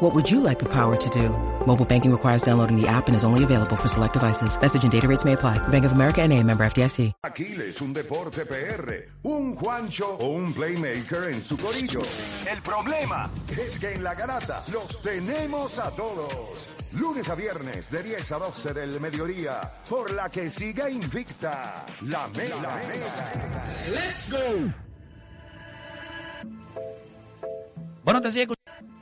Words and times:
What 0.00 0.14
would 0.14 0.30
you 0.30 0.40
like 0.40 0.58
the 0.58 0.68
power 0.68 0.94
to 0.94 1.08
do? 1.08 1.30
Mobile 1.64 1.86
banking 1.86 2.12
requires 2.12 2.42
downloading 2.42 2.76
the 2.78 2.86
app 2.86 3.06
and 3.08 3.16
is 3.16 3.24
only 3.24 3.44
available 3.44 3.76
for 3.76 3.88
select 3.88 4.12
devices. 4.12 4.60
Message 4.60 4.82
and 4.82 4.92
data 4.92 5.08
rates 5.08 5.24
may 5.24 5.32
apply. 5.32 5.56
Bank 5.68 5.86
of 5.86 5.92
America 5.92 6.20
and 6.20 6.34
a 6.34 6.42
member 6.42 6.64
FDIC. 6.64 7.12
Aquiles, 7.24 7.80
un 7.80 7.94
deporte 7.94 8.44
PR, 8.44 9.08
un 9.22 9.56
Juancho 9.56 10.18
o 10.20 10.32
un 10.32 10.52
playmaker 10.52 11.32
en 11.32 11.42
su 11.42 11.56
corillo. 11.56 12.00
El 12.46 12.60
problema 12.60 13.30
es 13.50 13.78
que 13.78 13.94
en 13.94 14.04
la 14.04 14.14
garata 14.14 14.62
los 14.70 15.00
tenemos 15.00 15.78
a 15.78 15.90
todos. 15.92 16.76
Lunes 16.92 17.30
a 17.30 17.34
viernes 17.34 17.90
de 17.90 18.02
10 18.02 18.32
a 18.32 18.38
12 18.38 18.74
del 18.74 19.00
mediodía, 19.00 19.60
por 19.88 20.12
la 20.12 20.28
que 20.28 20.50
siga 20.50 20.90
invicta 20.90 21.86
la 22.02 22.28
mega. 22.36 22.56
La 22.56 22.76
mega. 22.76 23.64
Let's 23.90 24.30
go. 24.30 24.72
Bueno, 28.04 28.20
te 28.20 28.30
sigue 28.30 28.42
escuchando. 28.42 28.95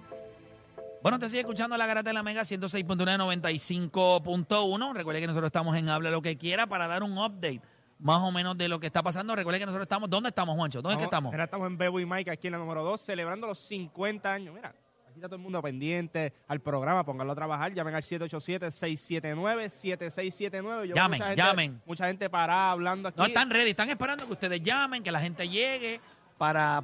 Bueno, 1.05 1.19
te 1.19 1.28
sigue 1.28 1.41
escuchando 1.41 1.77
la 1.77 1.84
garata 1.86 2.08
de 2.08 2.14
la 2.14 2.22
Mega 2.22 2.41
106.995.1. 2.44 4.94
Recuerde 4.94 5.20
que 5.20 5.27
nosotros 5.27 5.48
estamos 5.48 5.77
en 5.77 5.91
Habla 5.91 6.10
lo 6.10 6.22
que 6.22 6.38
quiera 6.38 6.66
para 6.66 6.86
dar 6.88 7.02
un 7.02 7.12
update 7.19 7.60
más 7.98 8.22
o 8.22 8.33
menos 8.33 8.56
de 8.56 8.69
lo 8.69 8.80
que 8.80 8.86
está 8.86 9.02
pasando. 9.02 9.36
Recuerde 9.36 9.58
que 9.58 9.66
nosotros 9.66 9.84
estamos. 9.84 10.08
¿Dónde 10.08 10.30
estamos, 10.30 10.56
Juancho? 10.56 10.80
¿Dónde 10.80 10.94
es 10.94 10.98
que 11.00 11.05
estamos? 11.05 11.30
Mira, 11.30 11.44
estamos 11.44 11.66
en 11.66 11.77
Bebo 11.77 12.00
y 12.00 12.06
Mike 12.06 12.30
aquí 12.30 12.47
en 12.47 12.52
la 12.52 12.58
número 12.58 12.82
2, 12.82 12.98
celebrando 13.02 13.47
los 13.47 13.58
50 13.58 14.32
años. 14.32 14.55
Mira, 14.55 14.70
aquí 14.70 15.16
está 15.16 15.27
todo 15.28 15.36
el 15.36 15.42
mundo 15.42 15.60
pendiente 15.60 16.32
al 16.48 16.60
programa. 16.60 17.05
Pónganlo 17.05 17.34
a 17.34 17.36
trabajar. 17.36 17.75
Llamen 17.75 17.94
al 17.97 18.02
787-679-7679. 18.02 20.62
Yo 20.62 20.72
veo 20.72 20.84
Llamen, 20.94 21.19
mucha 21.19 21.27
gente- 21.28 21.42
llamen. 21.42 21.82
Mucha 21.84 22.06
gente 22.06 22.30
parada 22.30 22.70
hablando 22.70 23.10
aquí. 23.10 23.19
No 23.20 23.27
están 23.27 23.50
ready, 23.50 23.69
están 23.69 23.91
esperando 23.91 24.25
que 24.25 24.32
ustedes 24.32 24.62
llamen, 24.62 25.02
que 25.02 25.12
la 25.12 25.20
gente 25.20 25.47
llegue 25.47 26.00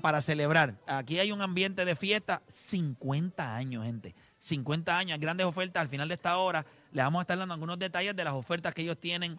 para, 0.00 0.22
celebrar. 0.22 0.74
Aquí 0.86 1.18
hay 1.18 1.32
un 1.32 1.42
ambiente 1.42 1.84
de 1.84 1.94
fiesta, 1.94 2.42
50 2.48 3.56
años, 3.56 3.84
gente. 3.84 4.14
50 4.38 4.96
años, 4.96 5.18
grandes 5.18 5.46
ofertas. 5.46 5.82
Al 5.82 5.88
final 5.88 6.08
de 6.08 6.14
esta 6.14 6.38
hora 6.38 6.64
les 6.92 7.04
vamos 7.04 7.20
a 7.20 7.22
estar 7.22 7.36
dando 7.36 7.52
algunos 7.52 7.78
detalles 7.78 8.16
de 8.16 8.24
las 8.24 8.32
ofertas 8.32 8.72
que 8.72 8.82
ellos 8.82 8.98
tienen 8.98 9.38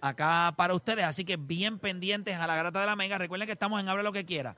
acá 0.00 0.54
para 0.56 0.74
ustedes. 0.74 1.04
Así 1.04 1.24
que 1.24 1.36
bien 1.36 1.78
pendientes 1.78 2.36
a 2.36 2.46
la 2.46 2.56
grata 2.56 2.80
de 2.80 2.86
la 2.86 2.96
Mega. 2.96 3.18
Recuerden 3.18 3.46
que 3.46 3.52
estamos 3.52 3.78
en 3.78 3.88
Habla 3.88 4.02
lo 4.02 4.12
que 4.12 4.24
quiera. 4.24 4.56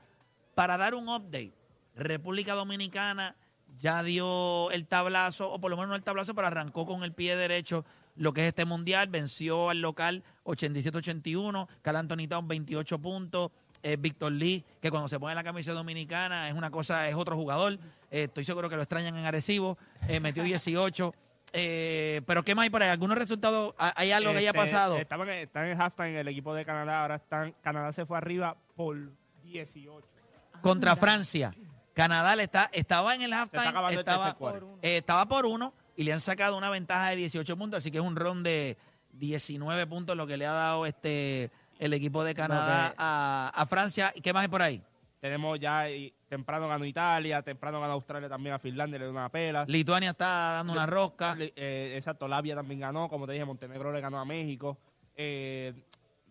Para 0.55 0.77
dar 0.77 0.95
un 0.95 1.09
update, 1.09 1.53
República 1.97 2.55
Dominicana 2.55 3.35
ya 3.79 4.03
dio 4.05 4.71
el 4.71 4.87
tablazo, 4.87 5.51
o 5.51 5.61
por 5.61 5.71
lo 5.71 5.77
menos 5.77 5.91
no 5.91 5.97
el 5.97 6.03
tablazo, 6.03 6.35
pero 6.35 6.47
arrancó 6.47 6.87
con 6.87 7.03
el 7.03 7.13
pie 7.13 7.35
derecho 7.35 7.85
lo 8.15 8.33
que 8.33 8.43
es 8.43 8.49
este 8.49 8.65
mundial. 8.65 9.09
Venció 9.09 9.71
al 9.71 9.81
local 9.81 10.23
87-81, 10.45 11.67
Cal 11.83 11.97
Anthony 11.97 12.29
Town 12.29 12.47
28 12.47 12.99
puntos. 13.01 13.51
Eh, 13.83 13.97
Víctor 13.99 14.33
Lee, 14.33 14.65
que 14.81 14.91
cuando 14.91 15.09
se 15.09 15.19
pone 15.19 15.35
la 15.35 15.43
camisa 15.45 15.73
dominicana 15.73 16.49
es 16.49 16.55
una 16.55 16.71
cosa, 16.71 17.09
es 17.09 17.15
otro 17.15 17.37
jugador. 17.37 17.75
Eh, 18.11 18.25
estoy 18.25 18.45
seguro 18.45 18.69
que 18.69 18.77
lo 18.77 18.83
extrañan 18.83 19.17
en 19.17 19.25
Arecibo. 19.25 19.79
Eh, 20.09 20.21
metió 20.21 20.43
18. 20.45 21.15
Eh, 21.53 22.21
pero 22.27 22.45
¿qué 22.45 22.55
más 22.55 22.63
hay 22.65 22.71
por 22.71 22.83
ahí? 22.83 22.91
¿Algunos 22.91 23.19
resultados? 23.19 23.75
¿Hay- 23.79 23.93
¿Hay 23.97 24.13
algo 24.13 24.31
que 24.33 24.39
haya 24.39 24.51
Este, 24.51 24.59
pasado? 24.61 24.97
Estaban, 24.97 25.29
están 25.31 25.67
en 25.67 25.81
halftime 25.81 26.21
el 26.21 26.29
equipo 26.29 26.55
de 26.55 26.65
Canadá. 26.65 27.03
Ahora 27.03 27.17
están. 27.17 27.55
Canadá 27.63 27.91
se 27.93 28.07
fue 28.07 28.17
arriba 28.19 28.57
por 28.77 28.97
18. 29.43 30.07
contra 30.63 30.95
Francia. 30.95 31.53
Canadá 31.93 32.37
le 32.37 32.45
está, 32.45 32.71
estaba 32.73 33.15
en 33.15 33.23
el 33.23 33.33
halftime, 33.33 33.65
está 33.67 33.91
estaba, 33.91 34.37
eh, 34.81 34.99
estaba 34.99 35.27
por 35.27 35.45
uno 35.45 35.75
y 35.97 36.05
le 36.05 36.13
han 36.13 36.21
sacado 36.21 36.57
una 36.57 36.71
ventaja 36.71 37.11
de 37.11 37.17
18 37.17 37.57
puntos, 37.57 37.79
así 37.79 37.91
que 37.91 37.99
es 37.99 38.05
un 38.05 38.15
ron 38.15 38.43
de 38.45 38.79
19 39.13 39.87
puntos 39.89 40.17
lo 40.17 40.27
que 40.27 40.37
le 40.37 40.47
ha 40.47 40.53
dado 40.53 40.87
este 40.87 41.51
el 41.81 41.93
equipo 41.93 42.23
de 42.25 42.35
Canadá 42.35 42.91
que- 42.91 42.95
a, 42.99 43.53
a 43.55 43.67
Francia. 43.67 44.13
¿Y 44.15 44.21
qué 44.21 44.33
más 44.33 44.43
hay 44.43 44.49
por 44.49 44.63
ahí? 44.63 44.83
Tenemos 45.21 45.59
ya. 45.61 45.91
y 45.91 46.13
temprano 46.29 46.69
ganó 46.69 46.85
Italia. 46.85 47.43
Temprano 47.43 47.81
ganó 47.81 47.95
Australia 47.95 48.29
también 48.29 48.55
a 48.55 48.59
Finlandia. 48.59 48.99
Le 48.99 49.05
dio 49.07 49.13
una 49.13 49.29
pela. 49.29 49.65
Lituania 49.69 50.11
está 50.11 50.27
dando 50.55 50.73
una 50.73 50.87
rosca. 50.87 51.35
Le- 51.35 51.53
eh, 51.57 51.95
exacto, 51.97 52.27
Labia 52.29 52.55
también 52.55 52.81
ganó, 52.81 53.09
como 53.09 53.27
te 53.27 53.33
dije, 53.33 53.45
Montenegro 53.45 53.93
le 53.93 54.01
ganó 54.01 54.19
a 54.21 54.25
México, 54.25 54.79
eh, 55.17 55.75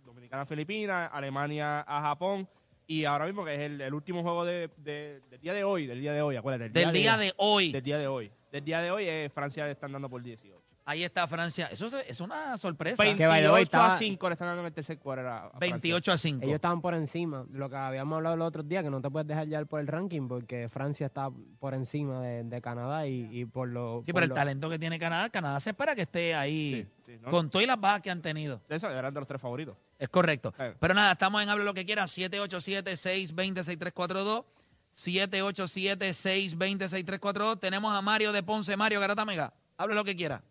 Dominicana 0.03 0.43
a 0.43 0.45
Filipinas, 0.45 1.09
Alemania 1.13 1.81
a 1.81 2.01
Japón, 2.01 2.47
y 2.87 3.05
ahora 3.05 3.25
mismo 3.27 3.45
que 3.45 3.53
es 3.53 3.59
el, 3.61 3.79
el 3.81 3.93
último 3.93 4.23
juego 4.23 4.43
de, 4.45 4.69
de- 4.77 5.21
del 5.29 5.39
día 5.41 5.53
de 5.53 5.63
hoy, 5.63 5.85
del 5.85 6.01
día 6.01 6.13
de 6.13 6.21
hoy, 6.23 6.35
acuérdate. 6.35 6.69
Del 6.71 6.91
día 6.91 7.15
de 7.17 7.33
hoy. 7.37 7.71
Del 7.71 7.83
día 7.83 7.97
de 7.99 8.07
hoy. 8.07 8.31
Del 8.51 8.65
día 8.65 8.81
de 8.81 8.89
hoy, 8.89 9.05
eh, 9.07 9.29
Francia 9.31 9.65
le 9.65 9.73
están 9.73 9.91
dando 9.91 10.09
por 10.09 10.23
18. 10.23 10.58
Ahí 10.89 11.03
está 11.03 11.27
Francia. 11.27 11.67
Eso 11.71 11.85
es, 11.85 11.93
es 12.07 12.19
una 12.19 12.57
sorpresa. 12.57 13.03
28 13.03 13.29
by 13.29 13.41
the 13.43 13.51
way, 13.51 13.61
estaba- 13.63 13.93
a 13.93 13.97
5 13.99 14.27
le 14.29 14.33
están 14.33 14.47
dando 14.47 14.61
en 14.61 14.65
el 14.67 14.73
tercer 14.73 14.97
quarter 14.97 15.25
a, 15.27 15.37
a 15.37 15.41
Francia. 15.51 15.59
28 15.69 16.11
a 16.11 16.17
5. 16.17 16.41
Ellos 16.43 16.55
estaban 16.55 16.81
por 16.81 16.95
encima. 16.95 17.45
Lo 17.51 17.69
que 17.69 17.75
habíamos 17.75 18.15
hablado 18.17 18.35
los 18.37 18.47
otros 18.47 18.67
días, 18.67 18.83
que 18.83 18.89
no 18.89 18.99
te 18.99 19.11
puedes 19.11 19.27
dejar 19.27 19.45
llevar 19.47 19.67
por 19.67 19.81
el 19.81 19.87
ranking 19.87 20.27
porque 20.27 20.67
Francia 20.67 21.05
está 21.05 21.29
por 21.59 21.75
encima 21.75 22.21
de, 22.21 22.43
de 22.43 22.61
Canadá 22.61 23.05
y, 23.05 23.29
y 23.31 23.45
por 23.45 23.67
lo. 23.67 24.01
Sí, 24.03 24.11
por 24.11 24.21
pero 24.21 24.23
el 24.23 24.29
lo- 24.29 24.35
talento 24.35 24.67
que 24.69 24.79
tiene 24.79 24.97
Canadá, 24.97 25.29
Canadá 25.29 25.59
se 25.59 25.69
espera 25.69 25.93
que 25.93 26.01
esté 26.01 26.33
ahí 26.33 26.87
Sí, 27.05 27.11
sí, 27.13 27.19
¿no? 27.21 27.29
con 27.29 27.51
todas 27.51 27.67
las 27.67 27.79
bajas 27.79 28.01
que 28.01 28.09
han 28.09 28.23
tenido. 28.23 28.59
De 28.67 28.77
eso 28.77 28.89
eran 28.89 29.13
de 29.13 29.19
los 29.19 29.27
tres 29.27 29.39
favoritos. 29.39 29.77
Es 29.99 30.09
correcto. 30.09 30.55
Eh. 30.57 30.73
Pero 30.79 30.95
nada, 30.95 31.11
estamos 31.11 31.43
en 31.43 31.49
Habla 31.49 31.65
lo 31.65 31.73
que 31.75 31.85
quiera, 31.85 32.05
787-620-6342. 32.05 34.43
787-620-6342. 34.91 37.59
Tenemos 37.59 37.93
a 37.93 38.01
Mario 38.01 38.31
de 38.31 38.43
Ponce. 38.43 38.75
Mario 38.77 38.99
Garata 38.99 39.25
Mega. 39.25 39.53
Habla 39.77 39.95
lo 39.95 40.03
que 40.03 40.15
quiera. 40.15 40.41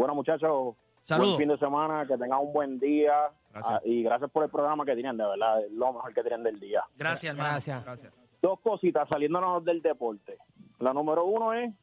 Bueno, 0.00 0.14
muchachos, 0.14 0.76
Saludos. 1.02 1.32
buen 1.32 1.38
fin 1.40 1.48
de 1.48 1.58
semana, 1.58 2.06
que 2.06 2.16
tengan 2.16 2.40
un 2.40 2.54
buen 2.54 2.80
día. 2.80 3.12
Gracias. 3.52 3.74
Ah, 3.74 3.82
y 3.84 4.02
gracias 4.02 4.30
por 4.30 4.42
el 4.42 4.48
programa 4.48 4.86
que 4.86 4.94
tienen, 4.94 5.18
de 5.18 5.26
verdad, 5.26 5.62
es 5.62 5.70
lo 5.72 5.92
mejor 5.92 6.14
que 6.14 6.22
tienen 6.22 6.42
del 6.42 6.58
día. 6.58 6.82
Gracias, 6.96 7.34
hermano. 7.34 7.50
Gracias. 7.50 7.84
Gracias. 7.84 8.12
Dos 8.40 8.60
cositas 8.60 9.06
saliéndonos 9.10 9.62
del 9.62 9.82
deporte. 9.82 10.38
La 10.78 10.94
número 10.94 11.26
uno 11.26 11.52
es, 11.52 11.74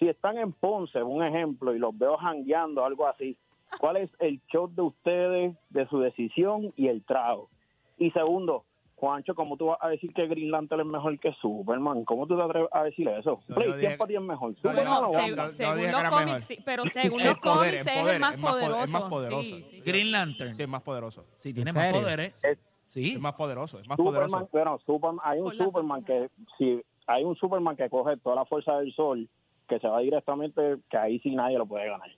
si 0.00 0.08
están 0.08 0.36
en 0.38 0.52
Ponce, 0.52 1.00
un 1.00 1.22
ejemplo, 1.22 1.76
y 1.76 1.78
los 1.78 1.96
veo 1.96 2.16
jangueando, 2.16 2.84
algo 2.84 3.06
así, 3.06 3.38
¿cuál 3.78 3.98
es 3.98 4.10
el 4.18 4.40
show 4.48 4.66
de 4.66 4.82
ustedes, 4.82 5.56
de 5.70 5.86
su 5.86 6.00
decisión 6.00 6.72
y 6.74 6.88
el 6.88 7.04
trago? 7.04 7.50
Y 7.98 8.10
segundo, 8.10 8.64
Juancho, 8.96 9.34
¿cómo 9.34 9.56
tú 9.58 9.66
vas 9.66 9.78
a 9.82 9.88
decir 9.88 10.12
que 10.14 10.26
Green 10.26 10.50
Lantern 10.50 10.80
es 10.80 10.86
mejor 10.86 11.18
que 11.20 11.32
Superman? 11.34 12.04
¿Cómo 12.06 12.26
tú 12.26 12.34
te 12.36 12.42
atreves 12.42 12.68
a 12.72 12.82
decir 12.84 13.06
eso? 13.08 13.40
Play, 13.46 13.66
dije 13.68 13.78
¿quién 13.80 13.98
para 13.98 14.08
ti 14.08 14.14
es 14.16 14.22
mejor? 14.22 14.54
¿Superman 14.56 14.84
no, 14.84 15.00
no, 15.02 15.48
según 15.50 15.92
los 15.92 16.02
cómics, 16.04 16.44
sí, 16.44 16.58
pero 16.64 16.82
según 16.84 17.22
los 17.24 17.38
cómics 17.38 17.86
es 17.86 17.98
poder, 18.00 18.14
el 18.14 18.20
más 18.20 18.34
es 18.34 18.40
más 18.40 18.50
poder- 18.52 18.64
poderoso. 18.70 18.84
es 18.84 18.90
más 18.90 19.02
poderoso. 19.02 19.42
Sí, 19.42 19.62
sí, 19.62 19.64
sí. 19.64 19.80
Green 19.84 20.12
Lantern. 20.12 20.54
Sí, 20.54 20.62
es 20.62 20.68
más 20.68 20.82
poderoso. 20.82 21.24
Sí, 21.36 21.52
tiene 21.52 21.70
¿En 21.70 21.76
más 21.76 21.84
serio? 21.84 22.00
poderes. 22.02 22.34
Es- 22.42 22.58
Sí. 22.84 23.14
Es 23.14 23.20
más 23.20 23.34
poderoso, 23.34 23.80
es 23.80 23.88
más 23.88 23.96
Superman, 23.96 24.28
poderoso. 24.30 24.48
bueno, 24.52 24.78
Superman, 24.86 25.18
hay 25.24 25.40
un 25.40 25.52
Superman 25.56 26.04
que 26.04 26.30
si 26.56 26.80
hay 27.08 27.24
un 27.24 27.34
Superman 27.34 27.74
que 27.76 27.90
coge 27.90 28.16
toda 28.18 28.36
la 28.36 28.44
fuerza 28.44 28.78
del 28.78 28.94
sol, 28.94 29.28
que 29.68 29.80
se 29.80 29.88
va 29.88 29.98
directamente, 29.98 30.76
que 30.88 30.96
ahí 30.96 31.18
sí 31.18 31.34
nadie 31.34 31.58
lo 31.58 31.66
puede 31.66 31.88
ganar. 31.88 32.08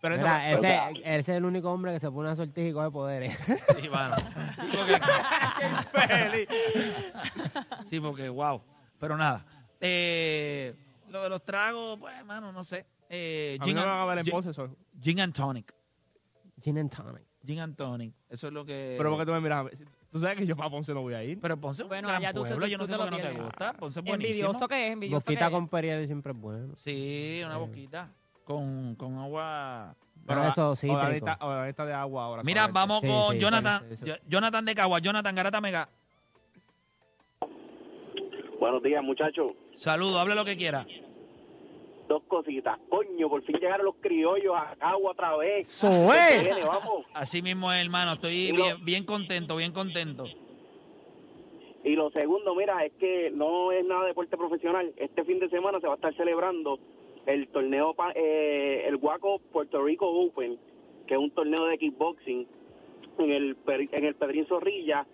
Pero 0.00 0.14
eso- 0.14 0.22
Mira, 0.24 0.52
ese, 0.52 0.78
ese 1.00 1.18
es 1.18 1.28
el 1.28 1.44
único 1.44 1.70
hombre 1.70 1.92
que 1.92 2.00
se 2.00 2.08
pone 2.10 2.28
una 2.28 2.36
sortija 2.36 2.68
y 2.68 2.72
coge 2.72 2.90
poderes. 2.90 3.36
Sí, 3.80 3.88
mano. 3.88 4.16
Sí, 4.16 4.76
porque, 4.76 4.98
Feliz. 6.08 6.48
sí, 7.88 8.00
porque, 8.00 8.28
wow. 8.28 8.62
Pero 8.98 9.16
nada. 9.16 9.44
Eh, 9.80 10.74
lo 11.10 11.22
de 11.22 11.28
los 11.28 11.44
tragos, 11.44 11.98
pues, 11.98 12.14
hermano, 12.16 12.52
no 12.52 12.64
sé. 12.64 12.86
Eh, 13.08 13.56
A 13.60 13.64
mí 13.64 13.72
no 13.72 13.80
me 13.82 13.86
and- 13.86 13.90
van 13.98 14.00
a 14.00 14.04
ver 14.06 14.18
en 14.18 14.24
gin-. 14.24 14.76
Gin 15.00 15.20
and 15.20 15.34
tonic. 15.34 15.74
Gin 16.62 16.78
and 16.78 16.90
tonic. 16.94 17.22
Gin 17.46 17.60
and 17.60 17.76
tonic. 17.76 18.12
Eso 18.28 18.48
es 18.48 18.52
lo 18.52 18.64
que... 18.64 18.94
Pero 18.98 19.10
porque 19.10 19.24
tú 19.24 19.32
me 19.32 19.40
miras, 19.40 19.64
tú 20.10 20.18
sabes 20.20 20.36
que 20.36 20.44
yo 20.46 20.56
para 20.56 20.68
Ponce 20.68 20.92
no 20.92 21.00
voy 21.02 21.14
a 21.14 21.22
ir. 21.24 21.38
Pero 21.40 21.56
Ponce 21.56 21.82
es 21.82 21.84
un 21.84 21.88
Bueno, 21.88 22.08
gran 22.08 22.20
allá 22.20 22.32
tú, 22.32 22.40
tú- 22.40 22.48
pueblo. 22.48 22.66
tú- 22.66 22.70
Yo 22.70 22.78
no 22.78 22.84
tú 22.84 22.86
sé 22.88 22.92
te 22.92 22.98
por 22.98 23.06
lo 23.06 23.10
qué 23.16 23.22
no 23.22 23.28
te 23.28 23.34
pierdes. 23.34 23.46
gusta. 23.52 23.72
Ponce 23.74 24.00
es 24.00 24.04
buenísimo. 24.04 24.34
Envidioso 24.48 24.68
que 24.68 24.86
es, 24.86 24.92
envidioso 24.92 25.24
Boquita 25.26 25.46
que 25.46 25.52
con 25.52 25.68
Periel 25.68 26.06
siempre 26.06 26.32
es 26.32 26.38
bueno. 26.38 26.76
Sí, 26.76 27.40
una 27.46 27.56
boquita 27.56 28.10
con, 28.52 28.94
con 28.94 29.18
agua 29.18 29.94
Pero 30.26 30.44
eso 30.48 30.74
sí, 30.74 30.88
O 30.88 30.96
la 30.96 31.10
lista, 31.10 31.36
o 31.42 31.50
la 31.52 31.66
lista 31.66 31.84
de 31.84 31.92
agua 31.92 32.24
ahora. 32.24 32.42
Mira, 32.42 32.66
vamos 32.68 33.00
Sí, 33.02 33.06
con 33.06 33.32
sí, 33.34 33.38
Jonathan. 33.38 33.82
Jonathan 34.26 34.64
de 34.64 34.74
Cagua. 34.74 34.98
Jonathan 35.00 35.34
Garata 35.34 35.60
Mega. 35.60 35.88
Buenos 38.58 38.82
días, 38.82 39.02
muchachos. 39.04 39.52
Saludos, 39.74 40.16
hable 40.16 40.34
lo 40.34 40.44
que 40.46 40.56
quiera. 40.56 40.86
Dos 42.08 42.22
cositas. 42.26 42.78
Coño, 42.88 43.28
por 43.28 43.42
fin 43.42 43.56
llegaron 43.60 43.84
los 43.84 43.96
criollos 44.00 44.54
a 44.56 44.74
Cagua 44.76 45.12
otra 45.12 45.36
vez. 45.36 45.80
Viene, 46.42 46.62
vamos. 46.66 47.04
Así 47.12 47.42
mismo 47.42 47.70
es, 47.70 47.84
hermano. 47.84 48.14
Estoy 48.14 48.48
lo- 48.52 48.64
bien, 48.64 48.84
bien 48.84 49.04
contento, 49.04 49.56
bien 49.56 49.72
contento. 49.72 50.24
Y 51.84 51.94
lo 51.94 52.10
segundo, 52.10 52.54
mira, 52.54 52.82
es 52.84 52.92
que 52.94 53.30
no 53.34 53.72
es 53.72 53.84
nada 53.84 54.02
de 54.02 54.08
deporte 54.08 54.36
profesional. 54.38 54.90
Este 54.96 55.22
fin 55.24 55.38
de 55.38 55.48
semana 55.50 55.80
se 55.80 55.86
va 55.86 55.92
a 55.92 55.96
estar 55.96 56.14
celebrando 56.16 56.78
el 57.26 57.48
torneo, 57.48 57.94
pa- 57.94 58.12
eh, 58.14 58.84
el 58.86 58.96
Guaco 58.96 59.40
Puerto 59.52 59.82
Rico 59.82 60.06
Open, 60.08 60.58
que 61.06 61.14
es 61.14 61.20
un 61.20 61.30
torneo 61.30 61.66
de 61.66 61.78
kickboxing 61.78 62.46
en 63.18 63.30
el, 63.30 63.56
Per- 63.56 63.88
en 63.92 64.04
el 64.04 64.14
Pedrín 64.14 64.46
Zorrilla. 64.46 65.06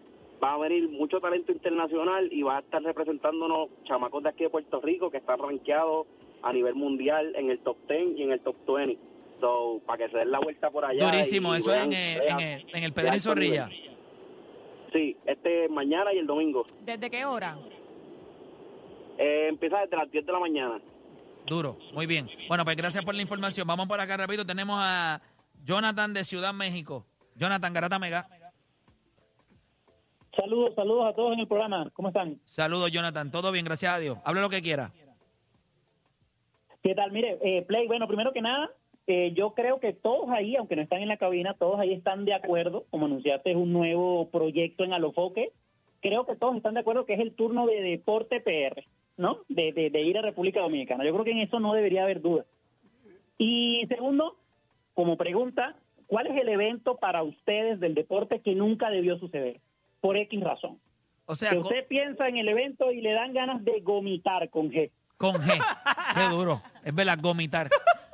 Va 0.42 0.54
a 0.54 0.58
venir 0.58 0.88
mucho 0.88 1.20
talento 1.20 1.52
internacional 1.52 2.28
y 2.32 2.42
va 2.42 2.58
a 2.58 2.60
estar 2.60 2.82
representándonos 2.82 3.68
chamacos 3.84 4.22
de 4.22 4.28
aquí 4.28 4.44
de 4.44 4.50
Puerto 4.50 4.80
Rico 4.80 5.10
que 5.10 5.18
están 5.18 5.38
rankeados 5.38 6.06
a 6.42 6.52
nivel 6.52 6.74
mundial 6.74 7.34
en 7.36 7.50
el 7.50 7.58
top 7.60 7.76
10 7.88 8.18
y 8.18 8.22
en 8.24 8.32
el 8.32 8.40
top 8.40 8.56
20. 8.66 8.98
So, 9.40 9.80
para 9.86 10.04
que 10.04 10.10
se 10.12 10.18
den 10.18 10.30
la 10.30 10.40
vuelta 10.40 10.70
por 10.70 10.84
allá. 10.84 11.04
Durísimo. 11.10 11.54
y 11.54 11.58
Eso 11.58 11.72
es 11.72 11.76
vean- 11.78 11.92
en, 11.92 11.98
el- 11.98 12.20
vean- 12.20 12.40
en, 12.40 12.46
el, 12.60 12.76
en 12.76 12.84
el 12.84 12.92
Pedrín 12.92 13.20
Zorrilla. 13.20 13.66
nivel. 13.68 13.94
Sí, 14.92 15.16
este 15.26 15.68
mañana 15.68 16.12
y 16.12 16.18
el 16.18 16.26
domingo. 16.26 16.64
¿Desde 16.84 17.10
qué 17.10 17.24
hora? 17.24 17.56
Eh, 19.18 19.46
empieza 19.48 19.80
desde 19.80 19.96
las 19.96 20.10
10 20.10 20.26
de 20.26 20.32
la 20.32 20.38
mañana. 20.40 20.80
Duro, 21.46 21.78
muy 21.92 22.06
bien. 22.06 22.28
Bueno, 22.48 22.64
pues 22.64 22.76
gracias 22.76 23.04
por 23.04 23.14
la 23.14 23.22
información. 23.22 23.66
Vamos 23.66 23.86
por 23.86 24.00
acá 24.00 24.16
rápido. 24.16 24.46
Tenemos 24.46 24.78
a 24.80 25.20
Jonathan 25.64 26.14
de 26.14 26.24
Ciudad 26.24 26.54
México. 26.54 27.06
Jonathan 27.36 27.72
Garata 27.72 27.98
Mega. 27.98 28.26
Saludos, 30.36 30.74
saludos 30.74 31.06
a 31.06 31.12
todos 31.14 31.34
en 31.34 31.40
el 31.40 31.46
programa. 31.46 31.90
¿Cómo 31.92 32.08
están? 32.08 32.40
Saludos, 32.44 32.90
Jonathan. 32.90 33.30
Todo 33.30 33.52
bien, 33.52 33.64
gracias 33.64 33.92
a 33.92 33.98
Dios. 33.98 34.18
Hable 34.24 34.40
lo 34.40 34.50
que 34.50 34.62
quiera. 34.62 34.92
¿Qué 36.82 36.94
tal? 36.94 37.12
Mire, 37.12 37.38
eh, 37.42 37.62
Play, 37.62 37.86
bueno, 37.86 38.06
primero 38.06 38.32
que 38.32 38.42
nada, 38.42 38.70
eh, 39.06 39.32
yo 39.34 39.54
creo 39.54 39.80
que 39.80 39.92
todos 39.92 40.30
ahí, 40.30 40.56
aunque 40.56 40.76
no 40.76 40.82
están 40.82 41.02
en 41.02 41.08
la 41.08 41.18
cabina, 41.18 41.54
todos 41.54 41.78
ahí 41.78 41.92
están 41.92 42.24
de 42.24 42.34
acuerdo. 42.34 42.84
Como 42.90 43.06
anunciaste, 43.06 43.50
es 43.50 43.56
un 43.56 43.72
nuevo 43.72 44.28
proyecto 44.30 44.84
en 44.84 44.92
Alofoque. 44.92 45.52
Creo 46.00 46.26
que 46.26 46.36
todos 46.36 46.56
están 46.56 46.74
de 46.74 46.80
acuerdo 46.80 47.06
que 47.06 47.14
es 47.14 47.20
el 47.20 47.34
turno 47.34 47.66
de 47.66 47.80
Deporte 47.80 48.40
PR, 48.40 48.84
¿no? 49.16 49.38
De, 49.48 49.72
de, 49.72 49.90
de 49.90 50.00
ir 50.02 50.18
a 50.18 50.22
República 50.22 50.60
Dominicana. 50.60 51.04
Yo 51.04 51.12
creo 51.12 51.24
que 51.24 51.32
en 51.32 51.38
eso 51.38 51.60
no 51.60 51.72
debería 51.74 52.02
haber 52.02 52.20
duda. 52.20 52.44
Y 53.38 53.84
segundo, 53.88 54.36
como 54.94 55.16
pregunta, 55.16 55.76
¿cuál 56.06 56.26
es 56.28 56.36
el 56.36 56.48
evento 56.48 56.96
para 56.96 57.22
ustedes 57.22 57.80
del 57.80 57.94
deporte 57.94 58.40
que 58.40 58.54
nunca 58.54 58.90
debió 58.90 59.18
suceder? 59.18 59.60
Por 60.00 60.16
X 60.16 60.40
razón. 60.40 60.78
O 61.26 61.34
sea, 61.34 61.50
que 61.50 61.58
usted 61.58 61.86
piensa 61.86 62.28
en 62.28 62.36
el 62.36 62.48
evento 62.48 62.92
y 62.92 63.00
le 63.00 63.12
dan 63.12 63.32
ganas 63.32 63.64
de 63.64 63.80
gomitar 63.80 64.50
con 64.50 64.70
G. 64.70 64.90
con 65.16 65.36
G. 65.36 65.58
Qué 66.14 66.28
duro. 66.34 66.62
Es 66.84 66.94
verdad, 66.94 67.18
gomitar. 67.20 67.70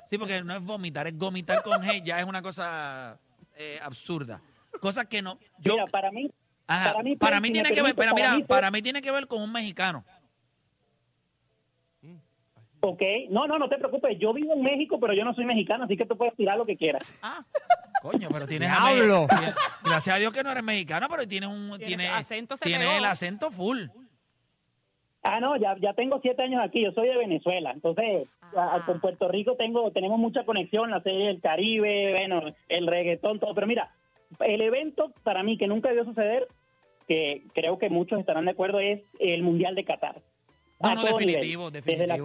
Sí, 0.07 0.17
porque 0.17 0.43
no 0.43 0.57
es 0.57 0.65
vomitar, 0.65 1.07
es 1.07 1.19
gomitar 1.19 1.63
con 1.63 1.81
G. 1.83 2.03
Ya 2.05 2.21
es 2.21 2.25
una 2.25 2.41
cosa 2.41 3.19
eh, 3.57 3.79
absurda. 3.83 4.41
Cosas 4.81 5.07
que 5.07 5.23
no. 5.23 5.39
Yo, 5.59 5.75
Mira, 5.75 5.87
para 5.87 6.13
mí, 6.13 6.31
Ajá, 6.69 6.93
para 6.93 7.03
mí, 7.03 7.17
para 7.17 7.41
mí 7.41 7.51
tiene 7.51 7.73
que 7.73 7.83
ver, 7.83 7.97
pero 7.97 8.15
mira, 8.15 8.39
para 8.47 8.71
mí 8.71 8.81
tiene 8.81 9.03
que 9.03 9.11
ver 9.11 9.27
con 9.27 9.43
un 9.43 9.53
mexicano. 9.53 10.05
Ok, 12.81 13.03
no, 13.31 13.47
no, 13.47 13.59
no 13.59 13.69
te 13.69 13.79
preocupes, 13.79 14.19
yo 14.19 14.33
vivo 14.33 14.55
en 14.55 14.63
México, 14.63 14.99
pero 15.01 15.13
yo 15.15 15.25
no 15.25 15.35
soy 15.35 15.45
mexicano, 15.45 15.85
así 15.85 15.97
que 15.97 16.07
tú 16.07 16.17
puedes 16.17 16.35
tirar 16.37 16.57
lo 16.59 16.67
que 16.67 16.77
quieras. 16.77 17.19
Ah, 17.23 17.45
Coño, 18.03 18.29
pero 18.33 18.47
tienes. 18.47 18.71
Me- 18.71 19.27
Gracias 19.85 20.17
a 20.17 20.19
Dios 20.19 20.33
que 20.33 20.43
no 20.43 20.51
eres 20.51 20.63
mexicano, 20.65 21.07
pero 21.11 21.27
tienes 21.29 21.51
un 21.51 21.79
tiene, 21.79 22.09
acento, 22.09 22.57
se 22.57 22.65
tiene 22.65 22.97
el 22.97 23.05
acento 23.05 23.51
full. 23.51 23.87
Ah, 25.23 25.39
no, 25.39 25.57
ya, 25.57 25.77
ya 25.79 25.93
tengo 25.93 26.19
siete 26.23 26.43
años 26.43 26.63
aquí, 26.65 26.83
yo 26.83 26.93
soy 26.93 27.09
de 27.09 27.17
Venezuela, 27.19 27.73
entonces 27.73 28.27
Ah. 28.57 28.77
a- 28.77 28.87
con 28.87 29.01
Puerto 29.01 29.29
Rico 29.29 29.55
tengo 29.57 29.91
tenemos 29.93 30.19
mucha 30.19 30.45
conexión, 30.45 30.91
la 30.91 31.03
serie 31.03 31.27
del 31.27 31.41
Caribe, 31.41 32.15
bueno, 32.17 32.43
el 32.69 32.87
reggaetón, 32.87 33.39
todo, 33.39 33.55
pero 33.55 33.67
mira, 33.67 33.95
el 34.41 34.61
evento 34.63 35.13
para 35.23 35.43
mí 35.43 35.59
que 35.59 35.67
nunca 35.67 35.91
debió 35.91 36.05
suceder, 36.05 36.49
que 37.07 37.45
creo 37.55 37.79
que 37.79 37.91
muchos 37.91 38.19
estarán 38.19 38.47
de 38.47 38.53
acuerdo, 38.53 38.81
es 38.81 39.03
el 39.19 39.43
Mundial 39.43 39.75
de 39.75 39.85
Qatar. 39.85 40.23
No, 40.81 40.95
no, 40.95 41.03
definitivo, 41.05 41.67
nivel. 41.71 41.85
Desde 41.85 42.07
la 42.07 42.17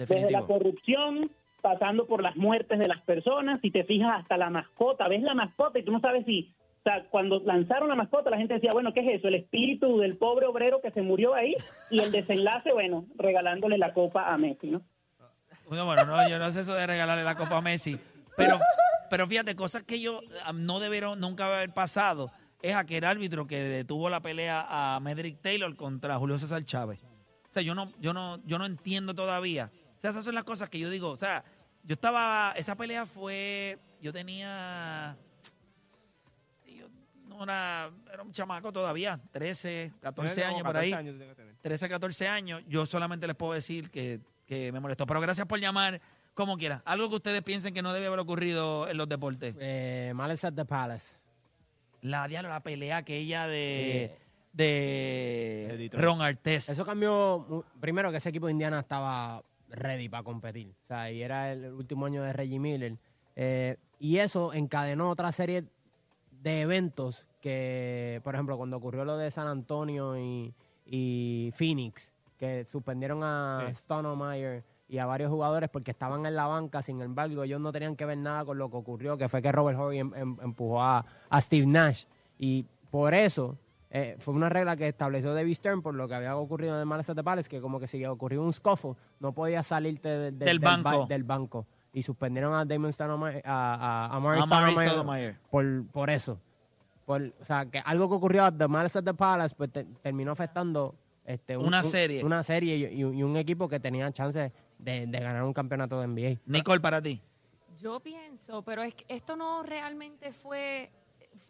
definitivo. 0.00 0.28
Desde 0.28 0.40
la 0.40 0.46
corrupción, 0.46 1.30
pasando 1.62 2.06
por 2.06 2.22
las 2.22 2.36
muertes 2.36 2.78
de 2.78 2.88
las 2.88 3.00
personas, 3.02 3.60
si 3.60 3.70
te 3.70 3.84
fijas 3.84 4.20
hasta 4.20 4.36
la 4.36 4.50
mascota, 4.50 5.08
ves 5.08 5.22
la 5.22 5.34
mascota 5.34 5.78
y 5.78 5.84
tú 5.84 5.92
no 5.92 6.00
sabes 6.00 6.24
si, 6.26 6.52
o 6.80 6.82
sea, 6.82 7.04
cuando 7.10 7.40
lanzaron 7.40 7.88
la 7.88 7.94
mascota 7.94 8.30
la 8.30 8.38
gente 8.38 8.54
decía, 8.54 8.70
bueno, 8.72 8.92
¿qué 8.92 9.00
es 9.00 9.18
eso? 9.18 9.28
El 9.28 9.36
espíritu 9.36 9.98
del 9.98 10.16
pobre 10.16 10.46
obrero 10.46 10.80
que 10.80 10.90
se 10.90 11.02
murió 11.02 11.34
ahí 11.34 11.54
y 11.90 12.00
el 12.00 12.10
desenlace, 12.10 12.72
bueno, 12.72 13.06
regalándole 13.16 13.78
la 13.78 13.92
copa 13.92 14.32
a 14.32 14.38
Messi, 14.38 14.70
¿no? 14.70 14.82
Bueno, 15.68 15.86
bueno, 15.86 16.04
no, 16.04 16.28
yo 16.28 16.38
no 16.38 16.50
sé 16.50 16.60
eso 16.60 16.74
de 16.74 16.86
regalarle 16.86 17.22
la 17.22 17.36
copa 17.36 17.58
a 17.58 17.60
Messi. 17.60 17.96
Pero, 18.36 18.58
pero 19.08 19.26
fíjate, 19.26 19.54
cosas 19.54 19.84
que 19.84 20.00
yo 20.00 20.20
ah, 20.44 20.52
no 20.52 20.80
debieron 20.80 21.20
nunca 21.20 21.46
haber 21.46 21.72
pasado 21.72 22.32
es 22.62 22.74
aquel 22.74 23.04
árbitro 23.04 23.46
que 23.46 23.62
detuvo 23.62 24.10
la 24.10 24.20
pelea 24.20 24.66
a 24.68 24.98
Medrick 25.00 25.40
Taylor 25.40 25.74
contra 25.76 26.18
Julio 26.18 26.38
César 26.38 26.64
Chávez. 26.64 27.00
O 27.48 27.52
sea, 27.52 27.62
yo 27.62 27.74
no, 27.74 27.92
yo 27.98 28.12
no, 28.12 28.38
yo 28.44 28.58
no 28.58 28.66
entiendo 28.66 29.14
todavía. 29.14 29.70
O 30.00 30.02
sea, 30.02 30.10
esas 30.12 30.24
son 30.24 30.34
las 30.34 30.44
cosas 30.44 30.70
que 30.70 30.78
yo 30.78 30.88
digo. 30.88 31.10
O 31.10 31.16
sea, 31.18 31.44
yo 31.84 31.92
estaba, 31.92 32.54
esa 32.56 32.74
pelea 32.74 33.04
fue, 33.04 33.78
yo 34.00 34.14
tenía, 34.14 35.14
yo 36.66 36.86
no 37.28 37.44
era, 37.44 37.90
era 38.10 38.22
un 38.22 38.32
chamaco 38.32 38.72
todavía, 38.72 39.20
13, 39.30 39.92
14 40.00 40.34
Tiene 40.34 40.48
como 40.48 40.56
años 40.56 40.64
por 40.66 40.72
14 40.72 40.86
ahí. 40.86 40.92
años 40.94 41.16
tiene 41.18 41.28
que 41.28 41.34
tener. 41.36 41.54
13, 41.60 41.88
14 41.90 42.28
años, 42.28 42.62
yo 42.66 42.86
solamente 42.86 43.26
les 43.26 43.36
puedo 43.36 43.52
decir 43.52 43.90
que, 43.90 44.20
que 44.46 44.72
me 44.72 44.80
molestó. 44.80 45.04
Pero 45.06 45.20
gracias 45.20 45.46
por 45.46 45.60
llamar 45.60 46.00
como 46.32 46.56
quiera. 46.56 46.80
Algo 46.86 47.10
que 47.10 47.16
ustedes 47.16 47.42
piensen 47.42 47.74
que 47.74 47.82
no 47.82 47.92
debe 47.92 48.06
haber 48.06 48.20
ocurrido 48.20 48.88
en 48.88 48.96
los 48.96 49.06
deportes. 49.06 49.54
Eh, 49.60 50.12
Malice 50.14 50.46
at 50.46 50.54
the 50.54 50.64
Palace. 50.64 51.18
La 52.00 52.26
diablo, 52.26 52.48
la 52.48 52.62
pelea 52.62 52.96
aquella 52.96 53.46
de, 53.46 54.16
De 54.54 55.76
de. 55.76 55.90
Ron 55.92 56.22
Artés. 56.22 56.70
Eso 56.70 56.86
cambió. 56.86 57.66
Primero 57.78 58.10
que 58.10 58.16
ese 58.16 58.30
equipo 58.30 58.46
de 58.46 58.52
Indiana 58.52 58.80
estaba 58.80 59.42
ready 59.70 60.08
para 60.08 60.22
competir. 60.22 60.74
O 60.84 60.86
sea, 60.86 61.10
y 61.10 61.22
era 61.22 61.52
el 61.52 61.72
último 61.72 62.06
año 62.06 62.22
de 62.22 62.32
Reggie 62.32 62.58
Miller. 62.58 62.96
Eh, 63.36 63.76
y 63.98 64.18
eso 64.18 64.52
encadenó 64.52 65.10
otra 65.10 65.32
serie 65.32 65.64
de 66.42 66.60
eventos 66.62 67.26
que, 67.40 68.20
por 68.24 68.34
ejemplo, 68.34 68.56
cuando 68.56 68.76
ocurrió 68.76 69.04
lo 69.04 69.16
de 69.16 69.30
San 69.30 69.46
Antonio 69.46 70.18
y, 70.18 70.52
y 70.86 71.52
Phoenix, 71.54 72.12
que 72.38 72.64
suspendieron 72.64 73.22
a 73.22 73.64
Sí. 73.68 73.74
Stonemeyer 73.74 74.62
y 74.88 74.98
a 74.98 75.06
varios 75.06 75.30
jugadores 75.30 75.68
porque 75.70 75.90
estaban 75.92 76.26
en 76.26 76.34
la 76.34 76.46
banca, 76.46 76.82
sin 76.82 77.00
embargo, 77.00 77.44
ellos 77.44 77.60
no 77.60 77.70
tenían 77.72 77.94
que 77.96 78.04
ver 78.04 78.18
nada 78.18 78.44
con 78.44 78.58
lo 78.58 78.70
que 78.70 78.76
ocurrió, 78.76 79.16
que 79.16 79.28
fue 79.28 79.40
que 79.42 79.52
Robert 79.52 79.78
Horry 79.78 79.98
em- 79.98 80.14
em- 80.14 80.36
empujó 80.42 80.82
a, 80.82 81.04
a 81.28 81.40
Steve 81.40 81.66
Nash. 81.66 82.04
Y 82.38 82.64
por 82.90 83.14
eso 83.14 83.56
eh, 83.90 84.16
fue 84.18 84.34
una 84.34 84.48
regla 84.48 84.76
que 84.76 84.86
estableció 84.88 85.34
David 85.34 85.54
Stern 85.54 85.82
por 85.82 85.94
lo 85.94 86.06
que 86.08 86.14
había 86.14 86.36
ocurrido 86.36 86.80
en 86.80 86.88
el 86.88 86.92
at 86.92 87.04
the 87.14 87.24
Palace, 87.24 87.48
que 87.48 87.60
como 87.60 87.80
que 87.80 87.88
si 87.88 88.04
ocurrió 88.06 88.42
un 88.42 88.52
scuffle, 88.52 88.94
no 89.18 89.32
podías 89.32 89.66
salirte 89.66 90.08
de- 90.08 90.30
de- 90.32 90.44
Del 90.46 90.60
ba- 90.60 90.76
banco. 90.76 91.06
del 91.06 91.24
banco. 91.24 91.66
Y 91.92 92.02
suspendieron 92.04 92.54
a 92.54 92.64
Damon 92.64 92.92
Stoudemire, 92.92 93.42
a, 93.44 93.74
a, 93.74 94.06
a 94.06 94.16
A 94.16 94.20
Murray 94.20 94.42
Stoudemire 94.42 94.88
Stoudemire. 94.90 95.36
por, 95.50 95.86
por 95.88 96.08
eso. 96.10 96.38
Por, 97.04 97.20
o 97.40 97.44
sea, 97.44 97.66
que 97.66 97.80
algo 97.84 98.08
que 98.08 98.14
ocurrió 98.14 98.44
a 98.44 98.52
The 98.56 98.68
Malice 98.68 98.98
at 99.00 99.04
the 99.04 99.14
Palace 99.14 99.54
pues, 99.56 99.72
te- 99.72 99.84
terminó 100.00 100.30
afectando 100.30 100.94
este, 101.24 101.56
un- 101.56 101.66
Una 101.66 101.78
un- 101.78 101.84
serie. 101.84 102.24
Una 102.24 102.44
serie 102.44 102.76
y, 102.76 102.84
y- 102.84 103.00
y 103.00 103.22
un 103.24 103.36
equipo 103.36 103.68
que 103.68 103.80
tenía 103.80 104.10
chances 104.12 104.52
de, 104.78 105.06
de 105.08 105.18
ganar 105.20 105.42
un 105.42 105.52
campeonato 105.52 106.00
de 106.00 106.06
NBA. 106.06 106.40
Nicole, 106.46 106.78
para 106.80 107.02
ti. 107.02 107.20
Yo 107.80 107.98
pienso, 107.98 108.62
pero 108.62 108.82
es 108.82 108.94
que 108.94 109.04
esto 109.08 109.34
no 109.36 109.62
realmente 109.64 110.32
fue 110.32 110.90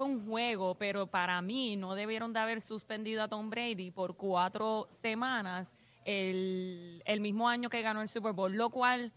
fue 0.01 0.07
un 0.07 0.27
juego, 0.27 0.77
pero 0.77 1.09
para 1.09 1.43
mí 1.43 1.77
no 1.77 1.95
debieron 1.95 2.33
de 2.33 2.41
haber 2.41 2.63
suspendido 2.63 3.23
a 3.23 3.29
Tom 3.29 3.51
Brady 3.51 3.91
por 3.91 4.17
cuatro 4.17 4.87
semanas 4.89 5.75
el, 6.07 7.03
el 7.05 7.21
mismo 7.21 7.51
año 7.51 7.69
que 7.69 7.83
ganó 7.83 8.01
el 8.01 8.09
Super 8.09 8.33
Bowl, 8.33 8.51
lo 8.51 8.71
cual 8.71 9.13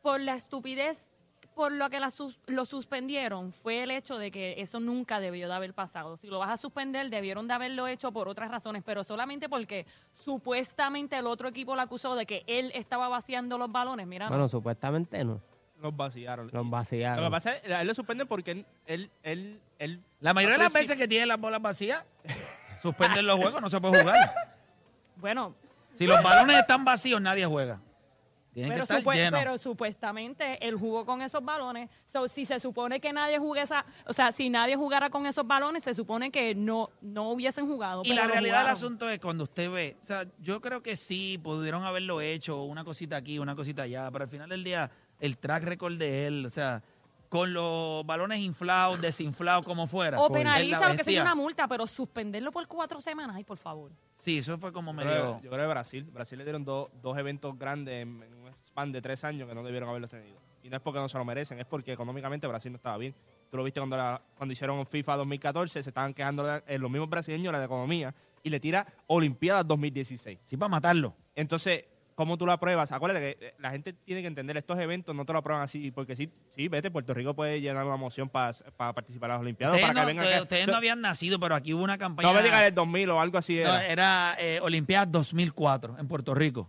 por 0.00 0.18
la 0.22 0.34
estupidez 0.34 1.12
por 1.54 1.72
lo 1.72 1.90
que 1.90 2.00
la 2.00 2.10
lo 2.46 2.64
suspendieron 2.64 3.52
fue 3.52 3.82
el 3.82 3.90
hecho 3.90 4.16
de 4.16 4.30
que 4.30 4.54
eso 4.62 4.80
nunca 4.80 5.20
debió 5.20 5.46
de 5.46 5.52
haber 5.54 5.74
pasado. 5.74 6.16
Si 6.16 6.26
lo 6.28 6.38
vas 6.38 6.50
a 6.50 6.56
suspender, 6.56 7.10
debieron 7.10 7.46
de 7.46 7.52
haberlo 7.52 7.86
hecho 7.86 8.10
por 8.10 8.28
otras 8.28 8.50
razones, 8.50 8.82
pero 8.86 9.04
solamente 9.04 9.50
porque 9.50 9.84
supuestamente 10.14 11.18
el 11.18 11.26
otro 11.26 11.48
equipo 11.48 11.76
lo 11.76 11.82
acusó 11.82 12.14
de 12.14 12.24
que 12.24 12.44
él 12.46 12.72
estaba 12.74 13.08
vaciando 13.08 13.58
los 13.58 13.70
balones. 13.70 14.06
Mira, 14.06 14.24
no. 14.24 14.30
Bueno, 14.30 14.48
supuestamente 14.48 15.22
no. 15.22 15.42
Los 15.80 15.96
vaciaron. 15.96 16.46
Los 16.46 16.54
Lo 16.54 16.62
que 16.64 16.68
vaciaron. 16.70 17.30
pasa 17.30 17.54
es 17.56 17.62
que 17.62 17.74
a 17.74 17.80
él 17.82 17.86
lo 17.86 17.94
suspenden 17.94 18.26
porque 18.26 18.50
él, 18.52 18.66
él, 18.86 19.10
él, 19.22 19.60
él- 19.78 20.02
La 20.20 20.34
mayoría 20.34 20.56
de 20.58 20.64
las 20.64 20.72
veces 20.72 20.96
que 20.96 21.06
tienen 21.08 21.28
las 21.28 21.38
bolas 21.40 21.62
vacías, 21.62 22.04
suspenden 22.82 23.26
los 23.26 23.36
juegos, 23.36 23.60
no 23.60 23.70
se 23.70 23.80
puede 23.80 24.00
jugar. 24.00 24.56
bueno, 25.16 25.54
Si 25.94 26.06
los 26.06 26.22
balones 26.22 26.56
están 26.58 26.84
vacíos, 26.84 27.20
nadie 27.20 27.44
juega. 27.46 27.80
Tienen 28.54 28.70
que 28.72 28.74
Pero, 28.74 28.84
estar 28.84 29.02
supu- 29.02 29.14
llenos. 29.14 29.38
pero 29.40 29.58
supuestamente 29.58 30.66
él 30.66 30.74
jugó 30.74 31.04
con 31.06 31.22
esos 31.22 31.44
balones. 31.44 31.88
So, 32.12 32.26
si 32.28 32.44
se 32.44 32.58
supone 32.58 32.98
que 32.98 33.12
nadie 33.12 33.38
jugue 33.38 33.60
esa, 33.62 33.84
o 34.06 34.12
sea, 34.12 34.32
si 34.32 34.48
nadie 34.50 34.74
jugara 34.74 35.10
con 35.10 35.26
esos 35.26 35.46
balones, 35.46 35.84
se 35.84 35.94
supone 35.94 36.32
que 36.32 36.54
no, 36.56 36.90
no 37.00 37.30
hubiesen 37.30 37.68
jugado. 37.68 38.02
Y 38.04 38.08
pero 38.08 38.22
la 38.22 38.26
lo 38.26 38.32
realidad 38.32 38.54
del 38.56 38.62
jugaron. 38.62 38.72
asunto 38.72 39.10
es 39.10 39.20
cuando 39.20 39.44
usted 39.44 39.70
ve, 39.70 39.96
o 40.00 40.04
sea, 40.04 40.26
yo 40.40 40.60
creo 40.60 40.82
que 40.82 40.96
sí, 40.96 41.38
pudieron 41.40 41.84
haberlo 41.84 42.20
hecho, 42.20 42.62
una 42.64 42.82
cosita 42.84 43.16
aquí, 43.16 43.38
una 43.38 43.54
cosita 43.54 43.82
allá, 43.82 44.10
pero 44.10 44.24
al 44.24 44.30
final 44.30 44.48
del 44.48 44.64
día, 44.64 44.90
el 45.20 45.36
track 45.38 45.64
record 45.64 45.96
de 45.98 46.26
él, 46.26 46.46
o 46.46 46.50
sea, 46.50 46.82
con 47.28 47.52
los 47.52 48.06
balones 48.06 48.38
inflados, 48.40 49.00
desinflados, 49.00 49.64
como 49.64 49.86
fuera. 49.86 50.18
O 50.20 50.30
penaliza 50.32 50.88
lo 50.90 50.96
que 50.96 51.04
sea 51.04 51.22
una 51.22 51.34
multa, 51.34 51.68
pero 51.68 51.86
suspenderlo 51.86 52.50
por 52.50 52.66
cuatro 52.66 53.00
semanas, 53.00 53.36
ay, 53.36 53.44
por 53.44 53.58
favor. 53.58 53.90
Sí, 54.16 54.38
eso 54.38 54.56
fue 54.58 54.72
como 54.72 54.92
Yo 54.92 54.96
medio... 54.96 55.10
creo, 55.10 55.40
yo 55.42 55.50
creo 55.50 55.62
que 55.64 55.68
Brasil. 55.68 56.04
Brasil 56.04 56.38
le 56.38 56.44
dieron 56.44 56.64
dos- 56.64 56.88
dos 57.02 57.16
eventos 57.18 57.58
grandes 57.58 58.02
en, 58.02 58.22
en 58.22 58.34
un 58.34 58.48
span 58.64 58.90
de 58.92 59.02
tres 59.02 59.22
años 59.24 59.48
que 59.48 59.54
no 59.54 59.62
debieron 59.62 59.88
haberlos 59.90 60.10
tenido. 60.10 60.38
Y 60.62 60.70
no 60.70 60.76
es 60.76 60.82
porque 60.82 60.98
no 61.00 61.08
se 61.08 61.16
lo 61.18 61.24
merecen, 61.24 61.58
es 61.60 61.66
porque 61.66 61.92
económicamente 61.92 62.46
Brasil 62.46 62.72
no 62.72 62.76
estaba 62.76 62.96
bien. 62.96 63.14
Tú 63.50 63.56
lo 63.58 63.62
viste 63.64 63.78
cuando, 63.80 63.96
la- 63.96 64.20
cuando 64.36 64.52
hicieron 64.52 64.86
FIFA 64.86 65.16
2014, 65.18 65.82
se 65.82 65.90
estaban 65.90 66.14
quejando 66.14 66.56
eh, 66.66 66.78
los 66.78 66.90
mismos 66.90 67.08
brasileños 67.10 67.52
de 67.52 67.58
la 67.58 67.64
economía 67.66 68.14
y 68.42 68.50
le 68.50 68.58
tira 68.58 68.86
Olimpiadas 69.06 69.66
2016. 69.68 70.38
Sí, 70.46 70.56
para 70.56 70.68
matarlo. 70.70 71.14
Entonces, 71.34 71.84
¿cómo 72.18 72.36
tú 72.36 72.44
lo 72.46 72.50
apruebas? 72.50 72.90
Acuérdate 72.90 73.36
que 73.38 73.46
eh, 73.46 73.54
la 73.60 73.70
gente 73.70 73.92
tiene 73.92 74.22
que 74.22 74.26
entender, 74.26 74.56
estos 74.56 74.76
eventos 74.80 75.14
no 75.14 75.24
te 75.24 75.32
lo 75.32 75.38
aprueban 75.38 75.62
así, 75.62 75.92
porque 75.92 76.16
sí, 76.16 76.28
sí 76.56 76.66
vete, 76.66 76.90
Puerto 76.90 77.14
Rico 77.14 77.32
puede 77.32 77.60
llenar 77.60 77.84
una 77.86 77.94
moción 77.96 78.28
para 78.28 78.52
participar 78.76 79.30
en 79.30 79.34
las 79.34 79.40
Olimpiadas. 79.40 79.74
Ustedes, 79.76 79.88
para 79.88 80.00
no, 80.00 80.04
que 80.04 80.06
vengan 80.08 80.24
ustedes- 80.24 80.34
acá. 80.36 80.42
ustedes 80.42 80.66
no 80.66 80.74
habían 80.74 81.00
nacido, 81.00 81.38
pero 81.38 81.54
aquí 81.54 81.72
hubo 81.72 81.84
una 81.84 81.96
campaña... 81.96 82.28
No 82.28 82.34
me 82.34 82.42
digas 82.42 82.64
el 82.64 82.74
2000 82.74 83.10
o 83.10 83.20
algo 83.20 83.38
así. 83.38 83.54
No, 83.54 83.60
Era. 83.60 83.86
era 83.86 84.36
eh, 84.40 84.58
Olimpiadas 84.60 85.12
2004 85.12 85.96
en 85.96 86.08
Puerto 86.08 86.34
Rico. 86.34 86.68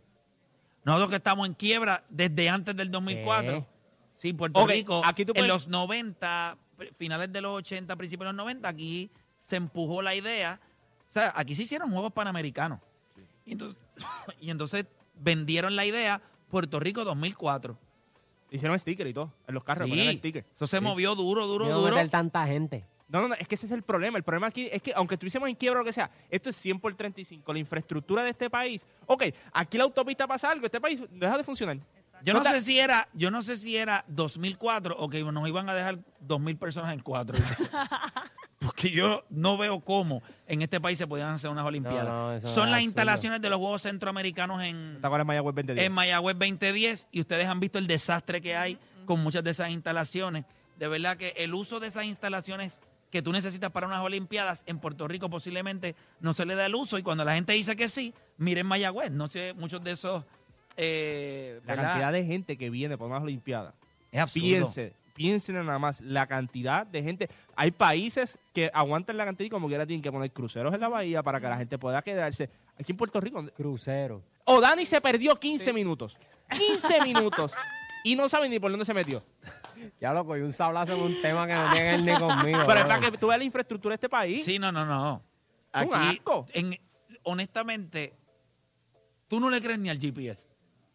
Nosotros 0.83 1.09
que 1.09 1.15
estamos 1.15 1.47
en 1.47 1.55
quiebra 1.55 2.03
desde 2.09 2.47
antes 2.47 2.75
del 2.75 2.91
2004. 2.91 3.51
¿Qué? 3.61 3.65
Sí, 4.13 4.33
Puerto 4.33 4.67
Rico, 4.67 5.01
aquí 5.03 5.25
tú 5.25 5.33
en 5.35 5.47
los 5.47 5.67
90, 5.67 6.57
pr- 6.77 6.93
finales 6.95 7.33
de 7.33 7.41
los 7.41 7.53
80, 7.57 7.95
principios 7.95 8.27
de 8.27 8.33
los 8.33 8.37
90, 8.37 8.69
aquí 8.69 9.09
se 9.39 9.55
empujó 9.55 10.03
la 10.03 10.13
idea. 10.13 10.59
O 11.09 11.11
sea, 11.11 11.33
aquí 11.35 11.55
se 11.55 11.63
hicieron 11.63 11.89
Juegos 11.91 12.13
Panamericanos. 12.13 12.79
Y, 13.45 13.53
entonces, 13.53 13.81
y 14.41 14.51
entonces 14.51 14.85
vendieron 15.19 15.75
la 15.75 15.85
idea 15.85 16.21
Puerto 16.49 16.79
Rico 16.79 17.03
2004. 17.05 17.77
Hicieron 18.51 18.79
sticker 18.79 19.05
y 19.05 19.13
todo. 19.13 19.31
En 19.47 19.53
los 19.53 19.63
carros 19.63 19.85
Sí, 19.85 19.91
ponían 19.91 20.15
sticker. 20.15 20.45
eso 20.53 20.65
se 20.65 20.81
movió 20.81 21.13
duro, 21.15 21.45
duro, 21.45 21.69
No 21.69 21.79
duro. 21.81 21.95
meter 21.95 22.09
tanta 22.09 22.47
gente. 22.47 22.85
No, 23.07 23.21
no, 23.21 23.27
no, 23.29 23.35
es 23.35 23.47
que 23.47 23.55
ese 23.55 23.65
es 23.65 23.71
el 23.71 23.81
problema. 23.83 24.17
El 24.17 24.23
problema 24.23 24.47
aquí 24.47 24.69
es 24.71 24.81
que, 24.81 24.93
aunque 24.95 25.15
estuviésemos 25.15 25.49
en 25.49 25.55
quiebra 25.55 25.79
o 25.79 25.83
lo 25.83 25.85
que 25.85 25.93
sea, 25.93 26.09
esto 26.29 26.49
es 26.49 26.55
100 26.55 26.79
por 26.79 26.93
35. 26.95 27.53
La 27.53 27.59
infraestructura 27.59 28.23
de 28.23 28.29
este 28.31 28.49
país. 28.49 28.85
Ok, 29.07 29.25
aquí 29.53 29.77
la 29.77 29.83
autopista 29.85 30.27
pasa 30.27 30.49
algo, 30.51 30.65
este 30.65 30.79
país 30.81 31.01
deja 31.11 31.37
de 31.37 31.43
funcionar. 31.43 31.77
Yo 32.21 32.33
no 32.33 32.43
sé 32.43 32.61
si 32.61 32.77
era, 32.79 33.07
yo 33.13 33.31
no 33.31 33.41
sé 33.41 33.55
si 33.55 33.77
era 33.77 34.03
2004 34.09 34.95
o 34.99 35.09
que 35.09 35.23
nos 35.23 35.47
iban 35.47 35.69
a 35.69 35.73
dejar 35.73 35.99
2000 36.19 36.57
personas 36.57 36.93
en 36.93 36.99
cuatro. 36.99 37.37
Porque 38.79 38.95
yo 38.95 39.25
no 39.29 39.57
veo 39.57 39.81
cómo 39.81 40.23
en 40.47 40.61
este 40.61 40.79
país 40.79 40.97
se 40.97 41.05
podían 41.05 41.31
hacer 41.31 41.49
unas 41.49 41.65
olimpiadas. 41.65 42.05
No, 42.05 42.27
no, 42.29 42.33
eso 42.33 42.47
Son 42.47 42.71
las 42.71 42.81
instalaciones 42.81 43.41
de 43.41 43.49
los 43.49 43.59
Juegos 43.59 43.81
Centroamericanos 43.81 44.63
en, 44.63 44.99
¿Te 45.01 45.05
acuerdas 45.05 45.25
de 45.25 45.27
Mayagüez 45.27 45.55
2010? 45.55 45.85
en 45.85 45.91
Mayagüez 45.91 46.37
2010 46.39 47.07
y 47.11 47.19
ustedes 47.19 47.47
han 47.47 47.59
visto 47.59 47.77
el 47.77 47.87
desastre 47.87 48.41
que 48.41 48.55
hay 48.55 48.79
con 49.05 49.21
muchas 49.21 49.43
de 49.43 49.51
esas 49.51 49.71
instalaciones. 49.71 50.45
De 50.77 50.87
verdad 50.87 51.17
que 51.17 51.33
el 51.35 51.53
uso 51.53 51.81
de 51.81 51.87
esas 51.87 52.05
instalaciones 52.05 52.79
que 53.11 53.21
tú 53.21 53.33
necesitas 53.33 53.69
para 53.69 53.85
unas 53.85 54.01
olimpiadas 54.01 54.63
en 54.65 54.79
Puerto 54.79 55.09
Rico 55.09 55.29
posiblemente 55.29 55.97
no 56.21 56.31
se 56.31 56.45
le 56.45 56.55
da 56.55 56.65
el 56.65 56.75
uso 56.75 56.97
y 56.97 57.03
cuando 57.03 57.25
la 57.25 57.35
gente 57.35 57.51
dice 57.51 57.75
que 57.75 57.89
sí, 57.89 58.13
miren 58.37 58.65
Mayagüez, 58.65 59.11
no 59.11 59.27
sé, 59.27 59.53
muchos 59.55 59.83
de 59.83 59.91
esos... 59.91 60.23
eh, 60.77 61.59
la 61.65 61.75
¿verdad? 61.75 61.89
cantidad 61.89 62.13
de 62.13 62.23
gente 62.23 62.57
que 62.57 62.69
viene 62.69 62.97
por 62.97 63.09
unas 63.09 63.23
Olimpiadas. 63.23 63.73
es 64.09 64.21
absurdo. 64.21 64.45
Piense, 64.45 64.93
piensen 65.19 65.55
nada 65.55 65.77
más 65.79 65.99
la 65.99 66.25
cantidad 66.25 66.87
de 66.87 67.03
gente. 67.03 67.29
Hay 67.57 67.71
países 67.71 68.37
que 68.53 68.71
aguantan 68.73 69.17
la 69.17 69.25
cantidad 69.25 69.47
y 69.47 69.49
como 69.49 69.67
quiera 69.67 69.85
tienen 69.85 70.01
que 70.01 70.09
poner 70.09 70.31
cruceros 70.31 70.73
en 70.73 70.79
la 70.79 70.87
bahía 70.87 71.21
para 71.21 71.41
que 71.41 71.47
la 71.47 71.57
gente 71.57 71.77
pueda 71.77 72.01
quedarse. 72.01 72.49
Aquí 72.79 72.93
en 72.93 72.97
Puerto 72.97 73.19
Rico. 73.19 73.45
Crucero. 73.53 74.23
O 74.45 74.61
Dani 74.61 74.85
se 74.85 75.01
perdió 75.01 75.37
15 75.37 75.73
minutos. 75.73 76.17
15 76.51 77.01
minutos. 77.05 77.51
Y 78.05 78.15
no 78.15 78.29
saben 78.29 78.49
ni 78.49 78.59
por 78.59 78.71
dónde 78.71 78.85
se 78.85 78.93
metió. 78.93 79.21
Ya 79.99 80.13
lo 80.13 80.25
cogí 80.25 80.39
un 80.39 80.53
sablazo 80.53 80.93
en 80.93 81.01
un 81.01 81.21
tema 81.21 81.45
que 81.45 81.53
no 81.53 81.69
tiene 81.69 81.97
ni 81.97 82.17
conmigo. 82.17 82.59
Pero 82.65 82.79
es 82.79 82.85
para 82.85 83.11
que 83.11 83.17
tú 83.17 83.27
veas 83.27 83.39
la 83.39 83.43
infraestructura 83.43 83.91
de 83.91 83.95
este 83.95 84.07
país. 84.07 84.45
Sí, 84.45 84.57
no, 84.57 84.71
no, 84.71 84.85
no. 84.85 85.15
Un 85.15 85.21
Aquí, 85.73 86.17
asco. 86.17 86.45
en, 86.53 86.79
honestamente, 87.23 88.13
tú 89.27 89.41
no 89.41 89.49
le 89.49 89.59
crees 89.59 89.79
ni 89.79 89.89
al 89.89 89.99
GPS. 89.99 90.47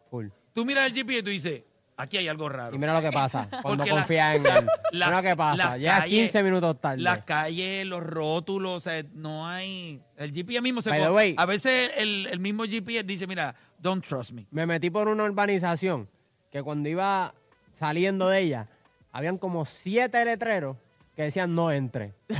Full. 0.09 0.29
Tú 0.51 0.65
miras 0.65 0.87
el 0.87 0.93
GPS 0.95 1.19
y 1.19 1.23
tú 1.23 1.29
dices, 1.29 1.63
aquí 1.97 2.17
hay 2.17 2.27
algo 2.27 2.49
raro. 2.49 2.75
Y 2.75 2.79
mira 2.79 2.93
lo 2.93 3.01
que 3.01 3.11
pasa 3.11 3.47
cuando 3.61 3.85
confías 3.85 4.35
en 4.35 4.45
él. 4.45 4.65
la- 4.91 5.07
mira 5.07 5.21
lo 5.21 5.27
que 5.29 5.35
pasa. 5.35 5.77
calles- 5.77 6.05
15 6.09 6.43
minutos 6.43 6.79
tarde. 6.81 7.01
Las 7.01 7.23
calles, 7.23 7.85
los 7.85 8.03
rótulos, 8.03 8.77
o 8.77 8.79
sea, 8.79 9.03
no 9.13 9.47
hay... 9.47 10.01
El 10.17 10.31
GPS 10.33 10.61
mismo 10.61 10.81
se... 10.81 10.89
By 10.89 11.01
way- 11.09 11.35
a 11.37 11.45
veces 11.45 11.91
el, 11.97 12.27
el 12.27 12.39
mismo 12.39 12.63
GPS 12.65 13.03
dice, 13.03 13.27
mira, 13.27 13.55
don't 13.79 14.05
trust 14.05 14.31
me. 14.31 14.45
Me 14.51 14.65
metí 14.65 14.89
por 14.89 15.07
una 15.07 15.23
urbanización 15.23 16.09
que 16.51 16.61
cuando 16.63 16.87
iba 16.89 17.33
saliendo 17.73 18.29
de 18.29 18.39
ella, 18.39 18.67
habían 19.11 19.37
como 19.37 19.65
siete 19.65 20.23
letreros 20.25 20.77
que 21.15 21.23
decían 21.23 21.53
no 21.55 21.71
entre. 21.71 22.13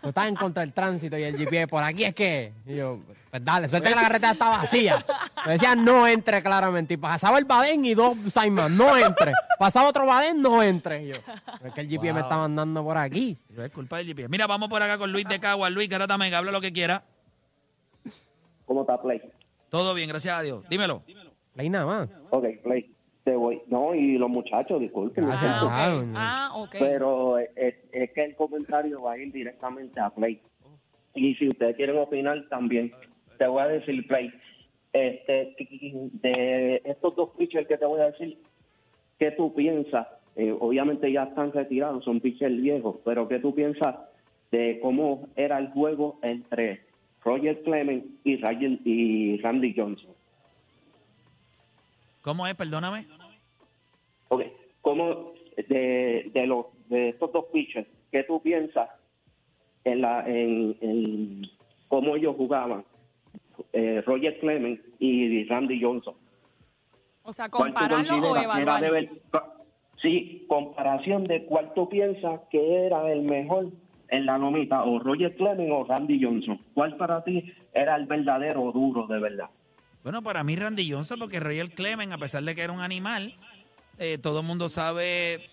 Tú 0.00 0.08
estás 0.08 0.28
en 0.28 0.36
contra 0.36 0.60
del 0.60 0.72
tránsito 0.72 1.18
y 1.18 1.24
el 1.24 1.36
GPS, 1.36 1.66
por 1.66 1.82
aquí 1.82 2.04
es 2.04 2.14
que. 2.14 2.52
Y 2.66 2.76
yo, 2.76 3.00
pues 3.30 3.44
dale, 3.44 3.68
suerte 3.68 3.88
que 3.88 3.94
la 3.96 4.02
carretera 4.02 4.32
está 4.32 4.48
vacía. 4.48 5.04
Me 5.44 5.52
decían 5.52 5.84
no 5.84 6.06
entre 6.06 6.40
claramente. 6.40 6.94
Y 6.94 6.96
pasaba 6.96 7.38
el 7.38 7.44
Badén 7.44 7.84
y 7.84 7.94
dos 7.94 8.16
Simon, 8.32 8.76
no 8.76 8.96
entre. 8.96 9.32
Pasaba 9.58 9.88
otro 9.88 10.06
Badén, 10.06 10.40
no 10.40 10.62
entre. 10.62 11.02
Y 11.02 11.08
yo, 11.08 11.14
es 11.64 11.72
que 11.74 11.80
el 11.80 11.88
GPS 11.88 12.12
me 12.12 12.20
está 12.20 12.36
mandando 12.36 12.84
por 12.84 12.96
aquí. 12.96 13.36
Es 13.56 13.70
culpa 13.72 13.98
del 13.98 14.06
GPS. 14.06 14.28
Mira, 14.28 14.46
vamos 14.46 14.68
por 14.68 14.80
acá 14.80 14.98
con 14.98 15.10
Luis 15.10 15.26
de 15.28 15.40
Cagua. 15.40 15.68
Luis, 15.68 15.88
Garata 15.88 16.16
Mega, 16.16 16.38
habla 16.38 16.52
lo 16.52 16.60
que 16.60 16.72
quiera. 16.72 17.02
¿Cómo 18.66 18.82
está 18.82 19.02
Play? 19.02 19.20
Todo 19.68 19.94
bien, 19.94 20.08
gracias 20.08 20.38
a 20.38 20.42
Dios. 20.42 20.64
Dímelo. 20.68 21.02
Ahí 21.56 21.68
nada 21.68 21.86
más. 21.86 22.08
Ok, 22.30 22.44
Play. 22.62 22.94
Te 23.28 23.36
voy. 23.36 23.60
No, 23.66 23.94
y 23.94 24.16
los 24.16 24.30
muchachos, 24.30 24.80
disculpen. 24.80 25.24
Ah. 25.24 26.08
Ah, 26.16 26.50
ok. 26.54 26.76
Pero 26.78 27.36
es, 27.38 27.74
es 27.92 28.10
que 28.12 28.24
el 28.24 28.34
comentario 28.34 29.02
va 29.02 29.12
a 29.12 29.18
ir 29.18 29.30
directamente 29.30 30.00
a 30.00 30.08
Play. 30.08 30.40
Y 31.14 31.34
si 31.34 31.48
ustedes 31.48 31.76
quieren 31.76 31.98
opinar 31.98 32.48
también, 32.48 32.90
te 33.36 33.46
voy 33.46 33.60
a 33.60 33.66
decir 33.68 34.06
Play. 34.06 34.32
Este, 34.94 35.54
de 36.22 36.80
estos 36.86 37.14
dos 37.16 37.28
pitchers 37.36 37.68
que 37.68 37.76
te 37.76 37.84
voy 37.84 38.00
a 38.00 38.12
decir, 38.12 38.38
¿qué 39.18 39.30
tú 39.32 39.52
piensas? 39.52 40.06
Eh, 40.34 40.56
obviamente 40.58 41.12
ya 41.12 41.24
están 41.24 41.52
retirados, 41.52 42.04
son 42.04 42.20
pitchers 42.20 42.56
viejos, 42.62 42.96
pero 43.04 43.28
¿qué 43.28 43.40
tú 43.40 43.54
piensas 43.54 43.94
de 44.50 44.78
cómo 44.80 45.28
era 45.36 45.58
el 45.58 45.68
juego 45.68 46.18
entre 46.22 46.80
Roger 47.22 47.62
Clemens 47.62 48.06
y, 48.24 48.36
Ryan- 48.38 48.80
y 48.86 49.36
Randy 49.42 49.74
Johnson? 49.76 50.12
¿Cómo 52.22 52.46
es? 52.46 52.54
Perdóname. 52.56 53.06
Ok, 54.28 54.42
¿cómo 54.80 55.32
de, 55.56 56.30
de, 56.32 56.46
los, 56.46 56.66
de 56.88 57.10
estos 57.10 57.32
dos 57.32 57.46
pitchers, 57.52 57.86
qué 58.12 58.24
tú 58.24 58.40
piensas 58.42 58.88
en, 59.84 60.00
la, 60.02 60.24
en, 60.26 60.76
en 60.80 61.42
cómo 61.88 62.16
ellos 62.16 62.36
jugaban 62.36 62.84
eh, 63.72 64.02
Roger 64.06 64.38
Clemens 64.40 64.80
y 64.98 65.44
Randy 65.44 65.80
Johnson? 65.82 66.14
o 67.22 67.32
sea, 67.32 67.48
¿Cuál 67.50 67.72
tú 67.72 67.78
compararlo 67.78 68.14
o 68.16 68.20
consideras 68.20 68.32
que 68.56 68.62
era 68.62 68.62
evaluarlo. 68.78 68.86
de 68.86 68.90
ver- 68.92 69.22
Sí, 70.00 70.44
comparación 70.48 71.24
de 71.24 71.44
cuál 71.44 71.74
tú 71.74 71.88
piensas 71.88 72.40
que 72.52 72.86
era 72.86 73.10
el 73.12 73.22
mejor 73.22 73.66
en 74.10 74.26
la 74.26 74.38
lomita, 74.38 74.84
o 74.84 75.00
Roger 75.00 75.34
Clemens 75.34 75.72
o 75.72 75.84
Randy 75.84 76.22
Johnson. 76.22 76.58
¿Cuál 76.72 76.96
para 76.96 77.24
ti 77.24 77.52
era 77.74 77.96
el 77.96 78.06
verdadero 78.06 78.70
duro 78.72 79.08
de 79.08 79.18
verdad? 79.18 79.50
Bueno, 80.04 80.22
para 80.22 80.44
mí 80.44 80.54
Randy 80.54 80.90
Johnson, 80.90 81.18
porque 81.18 81.40
Roger 81.40 81.70
Clemens, 81.72 82.12
a 82.12 82.18
pesar 82.18 82.44
de 82.44 82.54
que 82.54 82.62
era 82.62 82.72
un 82.72 82.80
animal, 82.80 83.34
eh, 83.98 84.18
todo 84.18 84.40
el 84.40 84.46
mundo 84.46 84.68
sabe 84.68 85.48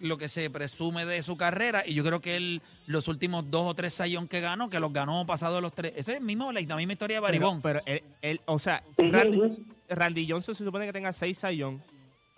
lo 0.00 0.18
que 0.18 0.28
se 0.28 0.50
presume 0.50 1.06
de 1.06 1.22
su 1.22 1.36
carrera 1.36 1.84
y 1.86 1.94
yo 1.94 2.04
creo 2.04 2.20
que 2.20 2.36
él 2.36 2.62
los 2.86 3.08
últimos 3.08 3.50
dos 3.50 3.62
o 3.70 3.74
tres 3.74 3.94
sayón 3.94 4.28
que 4.28 4.40
ganó, 4.40 4.68
que 4.68 4.80
los 4.80 4.92
ganó 4.92 5.24
pasado 5.24 5.60
los 5.60 5.74
tres, 5.74 5.92
ese 5.96 6.12
es 6.12 6.18
el 6.18 6.24
mismo, 6.24 6.52
la, 6.52 6.60
la 6.60 6.76
misma 6.76 6.92
historia 6.92 7.16
de 7.16 7.20
Baribón. 7.20 7.62
Pero, 7.62 7.80
pero 7.84 7.96
él, 7.98 8.02
él- 8.20 8.40
o 8.46 8.58
sea, 8.58 8.82
Randy. 8.98 9.38
Randy 9.88 10.28
Johnson 10.28 10.54
se 10.54 10.64
supone 10.64 10.86
que 10.86 10.92
tenga 10.92 11.12
seis 11.12 11.38
sayón. 11.38 11.82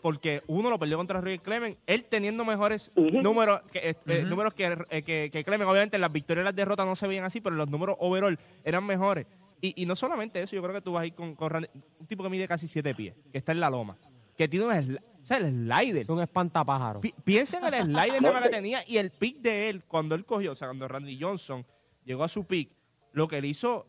Porque 0.03 0.43
uno 0.47 0.71
lo 0.71 0.79
perdió 0.79 0.99
contra 0.99 1.21
Roger 1.21 1.41
Clemens, 1.41 1.79
él 1.87 2.05
teniendo 2.05 2.45
mejores 2.45 2.93
números 3.23 3.63
que, 3.73 3.79
eh, 3.91 3.97
eh, 4.07 4.23
números 4.25 4.55
que, 4.55 4.77
eh, 4.91 5.03
que, 5.03 5.31
que 5.33 5.43
Clemens. 5.43 5.69
Obviamente 5.69 5.99
las 5.99 6.13
victorias 6.13 6.45
y 6.45 6.45
las 6.45 6.55
derrotas 6.55 6.87
no 6.87 6.95
se 6.95 7.09
veían 7.09 7.25
así, 7.25 7.41
pero 7.41 7.57
los 7.57 7.69
números 7.69 7.97
overall 7.99 8.39
eran 8.63 8.85
mejores. 8.85 9.27
Y, 9.61 9.83
y 9.83 9.87
no 9.87 9.97
solamente 9.97 10.41
eso, 10.41 10.55
yo 10.55 10.63
creo 10.63 10.75
que 10.75 10.81
tú 10.83 10.93
vas 10.93 11.03
a 11.03 11.07
ir 11.07 11.15
con, 11.15 11.35
con 11.35 11.51
Randy- 11.51 11.71
un 11.99 12.07
tipo 12.07 12.23
que 12.23 12.29
mide 12.29 12.47
casi 12.47 12.69
siete 12.69 12.95
pies, 12.95 13.15
que 13.33 13.39
está 13.39 13.51
en 13.51 13.59
la 13.59 13.71
loma, 13.71 13.97
que 14.37 14.49
tiene 14.49 14.67
un 14.67 14.73
sli- 14.73 15.01
o 15.23 15.27
sea, 15.27 15.39
el 15.39 15.47
slider. 15.53 16.03
Es 16.03 16.09
un 16.09 16.21
espantapájaro. 16.23 17.01
Pi- 17.01 17.15
Piensa 17.25 17.59
en 17.59 17.75
el 17.75 17.85
slider 17.85 18.43
que 18.43 18.49
tenía 18.49 18.83
y 18.87 18.99
el 18.99 19.11
pick 19.11 19.39
de 19.39 19.69
él 19.71 19.83
cuando 19.85 20.15
él 20.15 20.25
cogió, 20.25 20.53
o 20.53 20.55
sea, 20.55 20.69
cuando 20.69 20.87
Randy 20.87 21.19
Johnson 21.21 21.67
llegó 22.05 22.23
a 22.25 22.29
su 22.29 22.45
pick, 22.45 22.71
lo 23.13 23.27
que 23.27 23.39
él 23.39 23.45
hizo, 23.47 23.87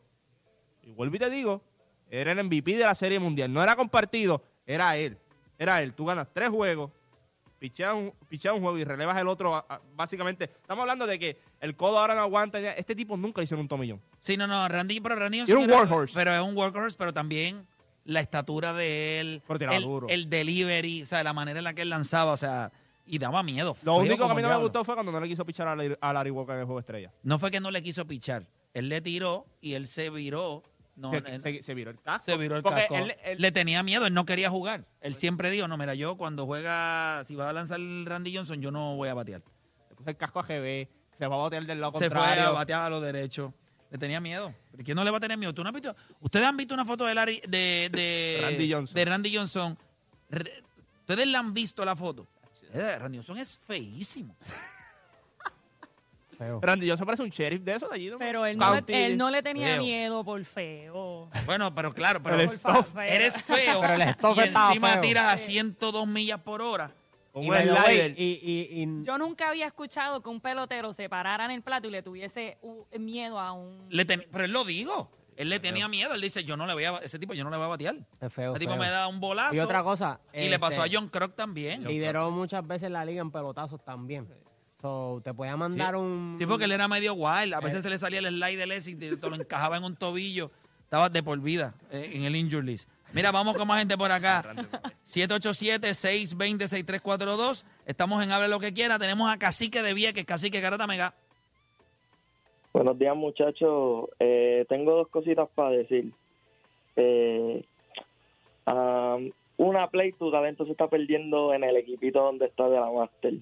y 0.81 0.91
vuelvo 0.91 1.15
y 1.15 1.19
te 1.19 1.29
digo, 1.29 1.61
era 2.09 2.31
el 2.31 2.43
MVP 2.43 2.71
de 2.77 2.83
la 2.85 2.95
Serie 2.95 3.19
Mundial. 3.19 3.51
No 3.53 3.61
era 3.61 3.75
compartido, 3.75 4.41
era 4.65 4.95
él. 4.97 5.17
Era 5.59 5.81
él. 5.83 5.93
Tú 5.93 6.05
ganas 6.05 6.27
tres 6.33 6.49
juegos, 6.49 6.91
picheas 7.59 7.93
un, 7.93 8.13
picheas 8.29 8.53
un 8.55 8.61
juego 8.61 8.77
y 8.77 8.83
relevas 8.83 9.17
el 9.17 9.27
otro. 9.27 9.55
a- 9.55 9.65
a- 9.67 9.81
básicamente, 9.95 10.45
estamos 10.45 10.81
hablando 10.81 11.05
de 11.05 11.19
que 11.19 11.37
el 11.59 11.75
codo 11.75 11.99
ahora 11.99 12.15
no 12.15 12.21
aguanta. 12.21 12.59
Este 12.75 12.95
tipo 12.95 13.17
nunca 13.17 13.43
hicieron 13.43 13.61
un 13.61 13.67
tomillón. 13.67 14.01
Sí, 14.19 14.37
no, 14.37 14.47
no, 14.47 14.67
Randy, 14.67 14.99
pero 15.01 15.15
Randy 15.15 15.39
Era 15.41 15.57
un 15.59 15.69
workhorse. 15.69 16.13
Pero 16.15 16.33
es 16.33 16.41
un 16.41 16.55
workhorse, 16.55 16.95
pero 16.97 17.13
también 17.13 17.67
la 18.07 18.19
estatura 18.21 18.73
de 18.73 19.19
él, 19.19 19.41
el, 19.47 20.03
el 20.09 20.29
delivery, 20.29 21.03
o 21.03 21.05
sea, 21.05 21.23
la 21.23 21.33
manera 21.33 21.59
en 21.59 21.63
la 21.65 21.73
que 21.73 21.83
él 21.83 21.89
lanzaba, 21.89 22.31
o 22.31 22.37
sea, 22.37 22.71
y 23.05 23.19
daba 23.19 23.43
miedo. 23.43 23.75
Lo 23.83 23.95
único 23.97 24.25
que 24.25 24.31
a 24.31 24.35
mí 24.35 24.41
no 24.41 24.49
me 24.49 24.57
gustó 24.57 24.83
fue 24.83 24.95
cuando 24.95 25.11
no 25.11 25.19
le 25.19 25.27
quiso 25.27 25.45
pichar 25.45 25.67
a 25.67 25.75
Larry, 25.75 25.95
a 26.01 26.13
Larry 26.13 26.31
Walker 26.31 26.55
en 26.55 26.59
el 26.61 26.65
juego 26.65 26.79
estrella. 26.79 27.11
No 27.23 27.37
fue 27.39 27.51
que 27.51 27.59
no 27.59 27.69
le 27.71 27.83
quiso 27.83 28.05
pichar, 28.07 28.47
él 28.73 28.89
le 28.89 28.99
tiró 29.01 29.45
y 29.61 29.73
él 29.75 29.87
se 29.87 30.09
viró. 30.09 30.63
No, 30.95 31.11
se, 31.11 31.17
él- 31.17 31.41
se- 31.41 31.61
se 31.61 31.73
viró 31.75 31.91
el 31.91 32.01
casco. 32.01 32.25
se 32.25 32.37
viró 32.37 32.55
el 32.57 32.63
Porque 32.63 32.79
casco. 32.81 32.95
él- 32.95 33.15
él- 33.23 33.37
Le 33.39 33.51
tenía 33.51 33.83
miedo, 33.83 34.07
él 34.07 34.13
no 34.15 34.25
quería 34.25 34.49
jugar. 34.49 34.85
Él 35.01 35.13
siempre 35.13 35.51
dijo, 35.51 35.67
no, 35.67 35.77
mira, 35.77 35.93
yo 35.93 36.17
cuando 36.17 36.47
juega, 36.47 37.23
si 37.27 37.35
va 37.35 37.49
a 37.49 37.53
lanzar 37.53 37.79
Randy 37.79 38.35
Johnson, 38.35 38.59
yo 38.61 38.71
no 38.71 38.95
voy 38.95 39.09
a 39.09 39.13
batear. 39.13 39.43
le 39.89 39.95
puso 39.95 40.09
el 40.09 40.17
casco 40.17 40.39
a 40.39 40.43
GB, 40.43 40.87
se 41.19 41.27
va 41.27 41.35
a 41.35 41.39
botear 41.39 41.63
del 41.65 41.79
lado 41.81 41.91
Se 41.99 42.09
fue 42.09 42.17
contrario. 42.17 42.43
a 42.47 42.51
batear 42.51 42.85
a 42.85 42.89
los 42.89 43.01
derechos. 43.03 43.53
Le 43.89 43.98
tenía 43.98 44.20
miedo. 44.20 44.53
¿Pero 44.72 44.84
¿Quién 44.84 44.96
no 44.96 45.03
le 45.03 45.12
va 45.12 45.17
a 45.17 45.22
tener 45.22 45.38
miedo? 45.38 45.53
¿Tú 45.53 45.63
no 45.63 45.70
has 45.70 45.74
visto? 45.74 45.96
¿Ustedes 46.20 46.46
han 46.46 46.58
visto 46.58 46.74
una 46.74 46.84
foto 46.86 47.06
de, 47.06 47.13
Larry, 47.13 47.41
de, 47.48 47.89
de 47.91 48.39
Randy 48.41 48.72
Johnson. 48.74 48.96
de 48.96 49.06
Randy 49.06 49.36
Johnson? 49.36 49.77
Re- 50.29 50.63
¿Ustedes 51.00 51.27
la 51.27 51.39
han 51.39 51.53
visto 51.53 51.86
la 51.86 51.96
foto? 51.96 52.27
Eh, 52.74 52.98
Randy 53.00 53.17
Johnson 53.20 53.38
es 53.38 53.58
feísimo. 53.65 54.36
Feo. 56.38 56.60
Randy 56.62 56.88
Johnson 56.88 57.06
parece 57.08 57.24
un 57.24 57.29
sheriff 57.32 57.63
de 57.63 57.74
esos 57.75 57.89
de 57.89 57.96
allí. 57.96 58.10
¿no? 58.12 58.20
Pero 58.20 58.46
él 58.46 58.58
no, 58.58 58.75
le, 58.75 59.06
él 59.06 59.17
no 59.17 59.32
le 59.32 59.41
tenía 59.41 59.70
Feo. 59.70 59.82
miedo 59.82 60.24
por 60.24 60.44
feo. 60.46 61.29
Bueno, 61.48 61.74
pero 61.74 61.91
claro, 61.94 62.22
pero 62.22 62.39
El 62.39 62.48
Por 62.60 62.86
eres 63.03 63.41
feo 63.41 63.82
Pero 63.82 63.94
el 63.96 64.01
y 64.01 64.39
estaba 64.41 64.67
encima 64.67 64.91
feo. 64.94 65.01
tiras 65.01 65.34
a 65.34 65.38
102 65.38 66.06
millas 66.08 66.39
por 66.41 66.62
hora. 66.62 66.91
Y, 67.41 67.46
un 67.46 67.48
by 67.50 67.63
the 67.65 67.72
way, 67.74 67.82
slider. 67.86 68.13
y, 68.20 68.24
y- 68.41 68.84
y- 68.84 69.03
Yo 69.06 69.17
nunca 69.17 69.50
había 69.50 69.67
escuchado 69.67 70.22
que 70.22 70.29
un 70.29 70.41
pelotero 70.41 70.94
se 70.94 71.10
parara 71.10 71.46
en 71.46 71.51
el 71.51 71.62
plato 71.62 71.88
y 71.88 71.91
le 71.91 72.01
tuviese 72.01 72.58
uh, 72.62 72.84
miedo 73.00 73.39
a 73.39 73.51
un... 73.53 73.86
Le 73.89 74.06
ten- 74.06 74.25
pero 74.32 74.46
él 74.46 74.51
lo 74.51 74.63
dijo. 74.65 75.12
Él 75.36 75.50
le 75.50 75.60
tenía 75.60 75.88
miedo. 75.88 76.13
Él 76.15 76.22
dice, 76.22 76.44
yo 76.44 76.58
no 76.58 76.65
le 76.65 76.74
voy 76.74 76.84
a... 76.86 76.98
Ese 76.98 77.20
tipo 77.20 77.34
yo 77.36 77.44
no 77.44 77.50
le 77.51 77.58
voy 77.58 77.65
a 77.65 77.70
batear. 77.70 77.96
es 78.20 78.34
feo, 78.34 78.51
Ese 78.51 78.60
tipo 78.60 78.72
feo. 78.74 78.82
me 78.82 78.89
da 78.89 79.08
un 79.08 79.20
bolazo. 79.20 79.56
Y 79.56 79.60
otra 79.60 79.84
cosa. 79.84 80.20
Y 80.34 80.50
le 80.50 80.58
pasó 80.58 80.82
a 80.82 80.86
este, 80.86 80.98
John 80.98 81.10
Croc 81.10 81.36
también. 81.36 81.84
Lideró 81.84 82.32
muchas 82.32 82.65
veces 82.65 82.89
la 82.89 83.06
liga 83.06 83.22
en 83.22 83.29
pelotazos 83.32 83.84
también. 83.86 84.27
So, 84.82 85.22
te 85.24 85.34
podía 85.34 85.56
mandar 85.58 85.96
un. 85.96 86.36
Sí, 86.38 86.46
porque 86.46 86.65
él 86.65 86.72
era 86.72 86.88
medio 86.88 87.13
wild. 87.13 87.53
A 87.53 87.58
Eh. 87.60 87.62
veces 87.63 87.82
se 87.84 87.89
le 87.89 87.98
salía 88.00 88.20
el 88.20 88.27
slide 88.27 88.58
del 88.58 88.72
ese 88.72 88.91
y 88.91 88.96
te, 88.96 89.15
te 89.17 89.29
lo 89.29 89.36
encajaba 89.36 89.77
en 89.77 89.84
un 89.84 89.96
tobillo. 89.96 90.51
Estaba 90.84 91.10
de 91.10 91.22
por 91.22 91.39
vida 91.39 91.75
eh, 91.91 92.12
en 92.13 92.24
el 92.24 92.36
injury 92.36 92.65
list. 92.65 92.89
Mira, 93.13 93.31
vamos 93.31 93.55
con 93.55 93.67
más 93.67 93.79
gente 93.79 93.97
por 93.97 94.11
acá. 94.11 94.43
787-620-6342. 95.05 97.63
Estamos 97.85 98.23
en 98.23 98.31
Hable 98.31 98.47
lo 98.47 98.59
que 98.59 98.73
quiera. 98.73 98.99
Tenemos 98.99 99.31
a 99.31 99.37
Cacique 99.37 99.81
de 99.81 99.93
Vieques, 99.93 100.25
Cacique 100.25 100.59
Garata 100.59 100.87
Mega. 100.87 101.13
Buenos 102.73 102.97
días, 102.99 103.15
muchachos. 103.15 104.09
Eh, 104.19 104.65
tengo 104.69 104.95
dos 104.95 105.07
cositas 105.07 105.47
para 105.55 105.69
decir. 105.71 106.11
Eh, 106.95 107.63
am, 108.65 109.31
una 109.57 109.87
play, 109.89 110.11
tu 110.13 110.31
talento 110.31 110.65
se 110.65 110.71
está 110.71 110.87
perdiendo 110.87 111.53
en 111.53 111.63
el 111.63 111.75
equipito 111.77 112.21
donde 112.21 112.45
está 112.45 112.69
de 112.69 112.79
la 112.79 112.91
Master. 112.91 113.33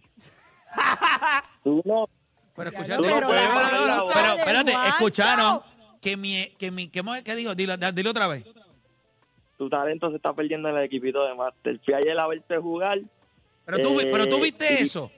Tú 1.63 1.81
no, 1.84 2.07
Pero 2.55 2.69
escucharon. 2.69 3.10
no 3.10 3.27
Pero. 3.27 4.10
Pero 4.13 4.34
espérate, 4.38 4.72
escucharon 4.88 5.62
que 6.01 6.15
mi, 6.15 6.48
que 6.57 6.72
mi, 6.72 6.88
¿qué, 6.89 7.01
mo- 7.03 7.22
qué 7.24 7.36
dijo? 7.36 7.55
Dilo, 7.55 7.75
dilo 7.77 8.12
otra 8.12 8.27
vez. 8.27 8.45
Tu 9.57 9.69
talento 9.69 10.09
se 10.09 10.17
está 10.17 10.33
perdiendo 10.33 10.69
en 10.69 10.77
el 10.77 10.83
equipito 10.83 11.24
de 11.25 11.33
Master. 11.35 11.79
Fui 11.83 11.93
ayer 11.93 12.17
a 12.19 12.27
verte 12.27 12.57
jugar. 12.57 13.00
Pero 13.65 13.79
tú, 13.79 13.97
vi- 13.97 14.07
pero 14.12 14.27
tú 14.27 14.38
Eh, 14.38 14.41
viste 14.41 14.74
y- 14.74 14.83
eso. 14.83 15.12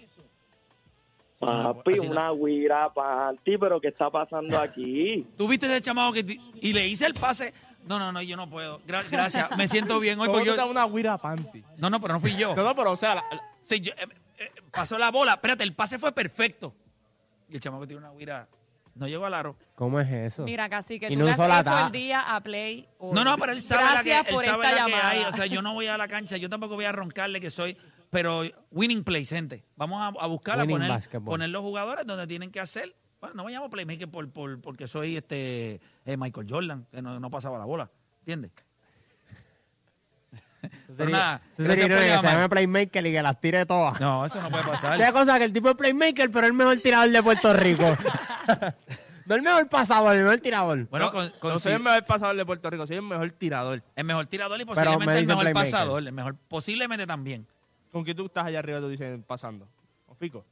Papi, 1.40 1.94
así 1.94 2.06
no. 2.08 2.12
una 2.14 2.32
guira 2.32 2.92
panty, 2.92 3.58
pero 3.60 3.80
¿qué 3.80 3.90
está 3.90 4.10
pasando 4.10 4.58
aquí? 4.60 5.24
Tú 5.38 5.48
viste 5.48 5.68
ese 5.68 5.82
chamaco 5.82 6.12
que 6.14 6.24
ti- 6.24 6.42
y 6.62 6.74
le 6.74 6.88
hice 6.88 7.06
el 7.06 7.14
pase. 7.14 7.54
No, 7.86 8.00
no, 8.00 8.12
no, 8.12 8.22
yo 8.24 8.36
no 8.36 8.50
puedo. 8.50 8.80
Gra- 8.88 9.08
gracias, 9.10 9.56
me 9.56 9.68
siento 9.68 10.00
bien 10.00 10.20
hoy 10.20 10.28
¿Cómo 10.28 10.40
porque 10.40 10.56
yo. 10.58 10.68
una 10.68 10.88
guira 10.88 11.16
panty? 11.20 11.64
No, 11.78 11.92
no, 11.92 12.02
pero 12.02 12.16
no 12.16 12.20
fui 12.20 12.36
yo. 12.36 12.56
No, 12.56 12.64
no, 12.64 12.76
pero 12.76 12.92
o 12.92 12.96
sea, 12.96 13.16
la- 13.16 13.26
la- 13.32 13.42
Sí, 13.62 13.82
yo, 13.82 13.92
eh, 13.94 14.08
eh, 14.40 14.50
pasó 14.72 14.98
la 14.98 15.12
bola. 15.12 15.34
Espérate, 15.34 15.64
el 15.64 15.74
pase 15.74 16.00
fue 16.00 16.12
perfecto. 16.12 16.74
Y 17.50 17.56
el 17.56 17.60
chamaco 17.62 17.86
tiene 17.86 18.00
una 18.04 18.12
guira. 18.18 18.48
No 18.98 19.08
llegó 19.08 19.26
al 19.26 19.34
aro. 19.34 19.56
¿Cómo 19.76 20.00
es 20.00 20.12
eso? 20.12 20.44
Mira, 20.44 20.70
casi 20.70 21.00
que 21.00 21.08
Y 21.08 21.14
tú 21.14 21.20
no 21.20 21.26
le 21.26 21.32
has 21.32 21.38
usó 21.40 21.48
la 21.48 21.56
hecho 21.62 21.64
ta- 21.72 21.86
el 21.88 21.92
día 21.92 22.36
a 22.36 22.42
Play. 22.42 22.88
hoy. 22.98 23.14
No, 23.14 23.24
no, 23.24 23.38
pero 23.38 23.52
él 23.54 23.62
sabe 23.62 23.84
la 23.96 24.04
que, 24.04 24.18
él 24.18 24.26
por 24.36 24.44
sabe 24.44 24.66
esta 24.66 24.76
la 24.80 24.86
que 24.86 24.92
llamada. 24.92 25.10
hay. 25.10 25.24
O 25.26 25.32
sea, 25.32 25.46
yo 25.46 25.62
no 25.62 25.74
voy 25.74 25.88
a 25.88 25.98
la 25.98 26.08
cancha, 26.08 26.38
yo 26.38 26.50
tampoco 26.50 26.76
voy 26.76 26.86
a 26.86 26.92
roncarle 26.92 27.40
que 27.40 27.50
soy. 27.52 27.78
Pero 28.10 28.42
winning 28.72 29.04
plays, 29.04 29.30
gente. 29.30 29.66
Vamos 29.76 30.02
a, 30.02 30.08
a 30.24 30.28
buscar, 30.28 30.56
a 30.58 30.62
Winning 30.62 30.76
poner, 30.78 30.90
basketball. 30.90 31.26
poner 31.34 31.50
los 31.50 31.62
jugadores 31.62 32.06
donde 32.06 32.26
tienen 32.26 32.52
que 32.52 32.60
hacer. 32.60 32.96
Bueno, 33.20 33.36
no 33.36 33.44
me 33.46 33.52
llamo 33.52 33.70
playmaker 33.70 34.10
por, 34.10 34.30
por, 34.32 34.62
porque 34.62 34.88
soy 34.88 35.18
este 35.18 35.82
eh, 36.06 36.18
Michael 36.18 36.48
Jordan, 36.50 36.88
que 36.92 37.02
no, 37.02 37.20
no 37.20 37.30
pasaba 37.30 37.58
la 37.60 37.66
bola. 37.66 37.90
¿Entiendes? 38.20 38.52
Eso 40.62 40.72
Pero 40.88 40.96
sería, 40.96 41.18
nada, 41.18 41.42
eso 41.52 41.64
gracias 41.64 41.68
sería 41.68 41.84
por 41.84 41.92
irónico 41.92 42.02
que 42.02 42.08
se 42.08 42.16
llamar. 42.16 42.34
llame 42.34 42.50
Playmaker 42.50 43.06
y 43.08 43.12
que 43.12 43.22
las 43.22 43.42
tire 43.42 43.66
todas. 43.66 44.00
No, 44.02 44.26
eso 44.26 44.42
no 44.42 44.50
puede 44.50 44.64
pasar. 44.64 44.96
Otra 44.96 45.12
cosa 45.14 45.38
que 45.38 45.46
el 45.46 45.54
tipo 45.54 45.70
es 45.70 45.76
Playmaker, 45.76 46.32
pero 46.32 46.46
es 46.48 46.52
el 46.52 46.54
mejor 46.58 46.78
tirador 46.80 47.10
de 47.12 47.24
Puerto 47.24 47.54
Rico. 47.54 47.98
no 49.28 49.36
el 49.36 49.42
mejor 49.44 49.68
pasador, 49.70 50.16
el 50.16 50.24
mejor 50.24 50.40
tirador. 50.40 50.88
Bueno, 50.90 51.06
no, 51.08 51.12
con, 51.12 51.30
con- 51.40 51.54
no 51.54 51.60
soy 51.60 51.74
el 51.74 51.80
mejor 51.82 52.06
pasador 52.06 52.36
de 52.36 52.46
Puerto 52.46 52.70
Rico, 52.70 52.88
soy 52.88 52.96
el 52.98 53.02
mejor 53.04 53.32
tirador. 53.34 53.84
el 53.96 54.04
mejor 54.04 54.26
tirador 54.26 54.60
y 54.60 54.66
posiblemente 54.66 55.06
me 55.06 55.12
el 55.14 55.18
dicen 55.20 55.28
mejor 55.30 55.44
playmaker. 55.44 55.72
pasador. 55.72 56.00
El 56.08 56.12
mejor, 56.14 56.36
posiblemente 56.48 57.06
también. 57.06 57.46
¿Con 57.92 58.04
quién 58.04 58.18
tú 58.18 58.26
estás 58.26 58.46
allá 58.46 58.60
arriba, 58.60 58.80
tú 58.80 58.90
dices, 58.90 59.20
pasando? 59.28 59.68
¿Con 60.06 60.18
Fico? 60.18 60.46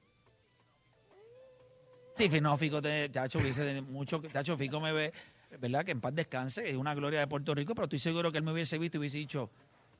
Sí, 2.18 2.30
no, 2.42 2.58
Fico, 2.58 2.82
te, 2.82 3.10
Tacho, 3.10 3.40
hubiese 3.40 3.82
mucho, 3.82 4.22
Tacho, 4.22 4.58
Fico 4.58 4.80
me 4.80 4.94
ve, 4.94 5.14
¿verdad? 5.60 5.84
Que 5.84 5.92
en 5.92 6.00
paz 6.00 6.16
descanse, 6.16 6.70
es 6.70 6.76
una 6.78 6.96
gloria 6.96 7.20
de 7.20 7.28
Puerto 7.28 7.54
Rico, 7.54 7.76
pero 7.76 7.86
estoy 7.86 8.00
seguro 8.00 8.32
que 8.32 8.38
él 8.38 8.44
me 8.44 8.54
hubiese 8.54 8.78
visto 8.78 8.98
y 8.98 9.00
hubiese 9.00 9.18
dicho, 9.18 9.50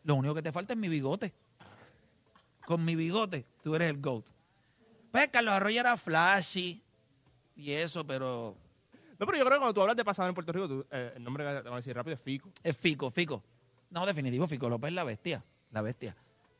lo 0.06 0.16
único 0.16 0.36
que 0.36 0.42
te 0.42 0.52
falta 0.52 0.74
es 0.74 0.80
mi 0.80 0.88
bigote. 0.88 1.34
Con 2.66 2.86
mi 2.86 2.96
bigote, 2.96 3.46
tú 3.62 3.76
eres 3.76 3.90
el 3.90 4.00
GOAT. 4.02 4.26
Pues 5.12 5.30
Carlos 5.30 5.54
Arroyo 5.54 5.80
era 5.80 5.98
flashy 5.98 6.82
y 7.56 7.72
eso, 7.72 8.06
pero 8.06 8.56
No, 9.20 9.26
pero 9.26 9.38
yo 9.38 9.46
creo 9.46 9.58
que 9.58 9.60
cuando 9.60 9.74
tú 9.74 9.82
hablas 9.82 9.96
de 9.98 10.06
pasador 10.06 10.30
en 10.30 10.36
Puerto 10.36 10.52
Rico, 10.52 10.68
tú, 10.68 10.86
eh, 10.92 11.14
el 11.16 11.24
nombre 11.24 11.44
que 11.44 11.50
te 11.58 11.64
van 11.64 11.74
a 11.74 11.76
decir 11.78 11.96
rápido 11.96 12.16
es 12.16 12.22
Fico. 12.22 12.50
es 12.64 12.78
Fico, 12.78 13.10
Fico. 13.10 13.44
No, 13.90 14.06
definitivo, 14.06 14.48
Fico 14.48 14.70
López 14.70 14.90
es 14.90 14.94
la 14.94 15.04
bestia, 15.04 15.44
la 15.72 15.82
bestia. 15.82 16.16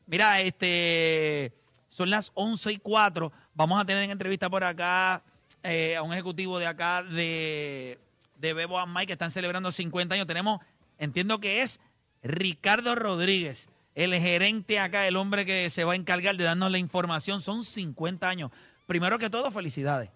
Mira, 0.06 0.40
este, 0.40 1.52
son 1.88 2.10
las 2.10 2.30
11 2.34 2.72
y 2.72 2.76
4. 2.78 3.32
Vamos 3.54 3.80
a 3.80 3.84
tener 3.84 4.04
en 4.04 4.10
entrevista 4.10 4.48
por 4.48 4.64
acá 4.64 5.22
eh, 5.62 5.96
a 5.96 6.02
un 6.02 6.12
ejecutivo 6.12 6.58
de 6.58 6.66
acá 6.66 7.02
de, 7.02 7.98
de 8.38 8.54
Bebo 8.54 8.78
and 8.78 8.92
Mike 8.92 9.08
que 9.08 9.12
están 9.12 9.30
celebrando 9.30 9.70
50 9.70 10.14
años. 10.14 10.26
Tenemos, 10.26 10.60
entiendo 10.98 11.38
que 11.40 11.62
es 11.62 11.80
Ricardo 12.26 12.94
Rodríguez, 12.94 13.68
el 13.94 14.14
gerente 14.14 14.78
acá, 14.78 15.06
el 15.06 15.16
hombre 15.16 15.44
que 15.46 15.70
se 15.70 15.84
va 15.84 15.94
a 15.94 15.96
encargar 15.96 16.36
de 16.36 16.44
darnos 16.44 16.70
la 16.70 16.78
información. 16.78 17.40
Son 17.40 17.64
50 17.64 18.28
años. 18.28 18.50
Primero 18.86 19.18
que 19.18 19.30
todo, 19.30 19.50
felicidades. 19.50 20.10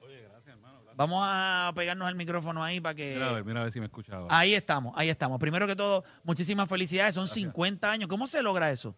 Vamos 0.97 1.23
a 1.25 1.73
pegarnos 1.75 2.11
el 2.11 2.15
micrófono 2.15 2.63
ahí 2.63 2.79
para 2.79 2.95
que... 2.95 3.15
Mira 3.15 3.31
a 3.31 3.33
ver, 3.33 3.45
mira 3.45 3.61
a 3.61 3.63
ver 3.65 3.73
si 3.73 3.81
me 3.81 3.87
escucha 3.87 4.17
ahora. 4.17 4.39
Ahí 4.39 4.55
estamos, 4.55 4.93
ahí 4.97 5.09
estamos. 5.09 5.41
Primero 5.41 5.67
que 5.67 5.75
todo, 5.75 6.05
muchísimas 6.25 6.69
felicidades. 6.69 7.15
Son 7.15 7.27
50 7.27 7.91
años. 7.91 8.07
¿Cómo 8.07 8.27
se 8.27 8.43
logra 8.43 8.71
eso? 8.71 8.95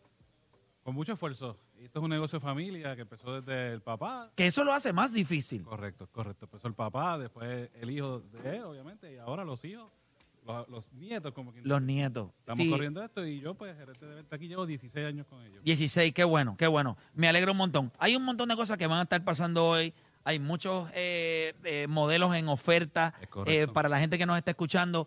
Con 0.82 0.96
mucho 0.96 1.12
esfuerzo. 1.12 1.56
Esto 1.78 2.00
es 2.00 2.02
un 2.02 2.10
negocio 2.10 2.40
de 2.40 2.44
familia 2.44 2.96
que 2.96 3.02
empezó 3.02 3.40
desde 3.40 3.72
el 3.72 3.82
papá. 3.82 4.32
Que 4.34 4.48
eso 4.48 4.64
lo 4.64 4.72
hace 4.72 4.92
más 4.92 5.12
difícil. 5.12 5.62
Correcto, 5.62 6.08
correcto. 6.10 6.46
Empezó 6.46 6.66
el 6.66 6.74
papá, 6.74 7.18
después 7.18 7.70
el 7.74 7.90
hijo 7.90 8.20
de 8.20 8.56
él, 8.56 8.62
obviamente, 8.64 9.12
y 9.12 9.18
ahora 9.18 9.44
los 9.44 9.64
hijos, 9.64 9.90
los, 10.46 10.68
los 10.68 10.92
nietos, 10.92 11.32
como 11.32 11.52
quien 11.52 11.66
Los 11.66 11.80
dice. 11.80 11.92
nietos. 11.92 12.30
Estamos 12.40 12.64
Sí, 12.64 12.70
corriendo 12.70 13.02
esto 13.02 13.24
y 13.26 13.40
yo, 13.40 13.54
pues, 13.54 13.76
gerente 13.76 14.04
de 14.06 14.14
venta 14.16 14.36
aquí 14.36 14.48
llevo 14.48 14.66
16 14.66 15.06
años 15.06 15.26
con 15.26 15.40
ellos. 15.42 15.62
16, 15.64 16.12
qué 16.12 16.24
bueno, 16.24 16.56
qué 16.58 16.66
bueno. 16.66 16.96
Me 17.14 17.28
alegro 17.28 17.52
un 17.52 17.58
montón. 17.58 17.92
Hay 17.98 18.16
un 18.16 18.24
montón 18.24 18.48
de 18.48 18.56
cosas 18.56 18.78
que 18.78 18.86
van 18.86 19.00
a 19.00 19.02
estar 19.02 19.22
pasando 19.24 19.66
hoy. 19.66 19.94
Hay 20.24 20.38
muchos 20.38 20.88
eh, 20.94 21.54
eh, 21.64 21.86
modelos 21.88 22.34
en 22.36 22.48
oferta 22.48 23.14
eh, 23.46 23.66
para 23.66 23.88
la 23.88 23.98
gente 23.98 24.18
que 24.18 24.26
nos 24.26 24.36
está 24.36 24.52
escuchando. 24.52 25.06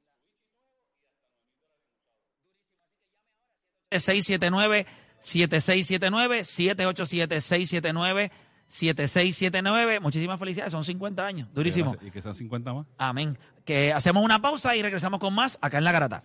679 3.91 4.85
7679 5.19 6.43
787 6.45 7.41
679 7.41 8.31
7679 8.67 9.99
Muchísimas 9.99 10.39
felicidades, 10.39 10.71
son 10.71 10.83
50 10.83 11.25
años. 11.25 11.49
Durísimo. 11.53 11.95
Y 12.01 12.09
que 12.09 12.21
sean 12.21 12.33
50 12.33 12.73
más. 12.73 12.87
Amén. 12.97 13.37
Que 13.65 13.91
hacemos 13.91 14.23
una 14.23 14.41
pausa 14.41 14.75
y 14.75 14.81
regresamos 14.81 15.19
con 15.19 15.33
más 15.33 15.59
acá 15.61 15.77
en 15.77 15.83
La 15.83 15.91
Garata. 15.91 16.23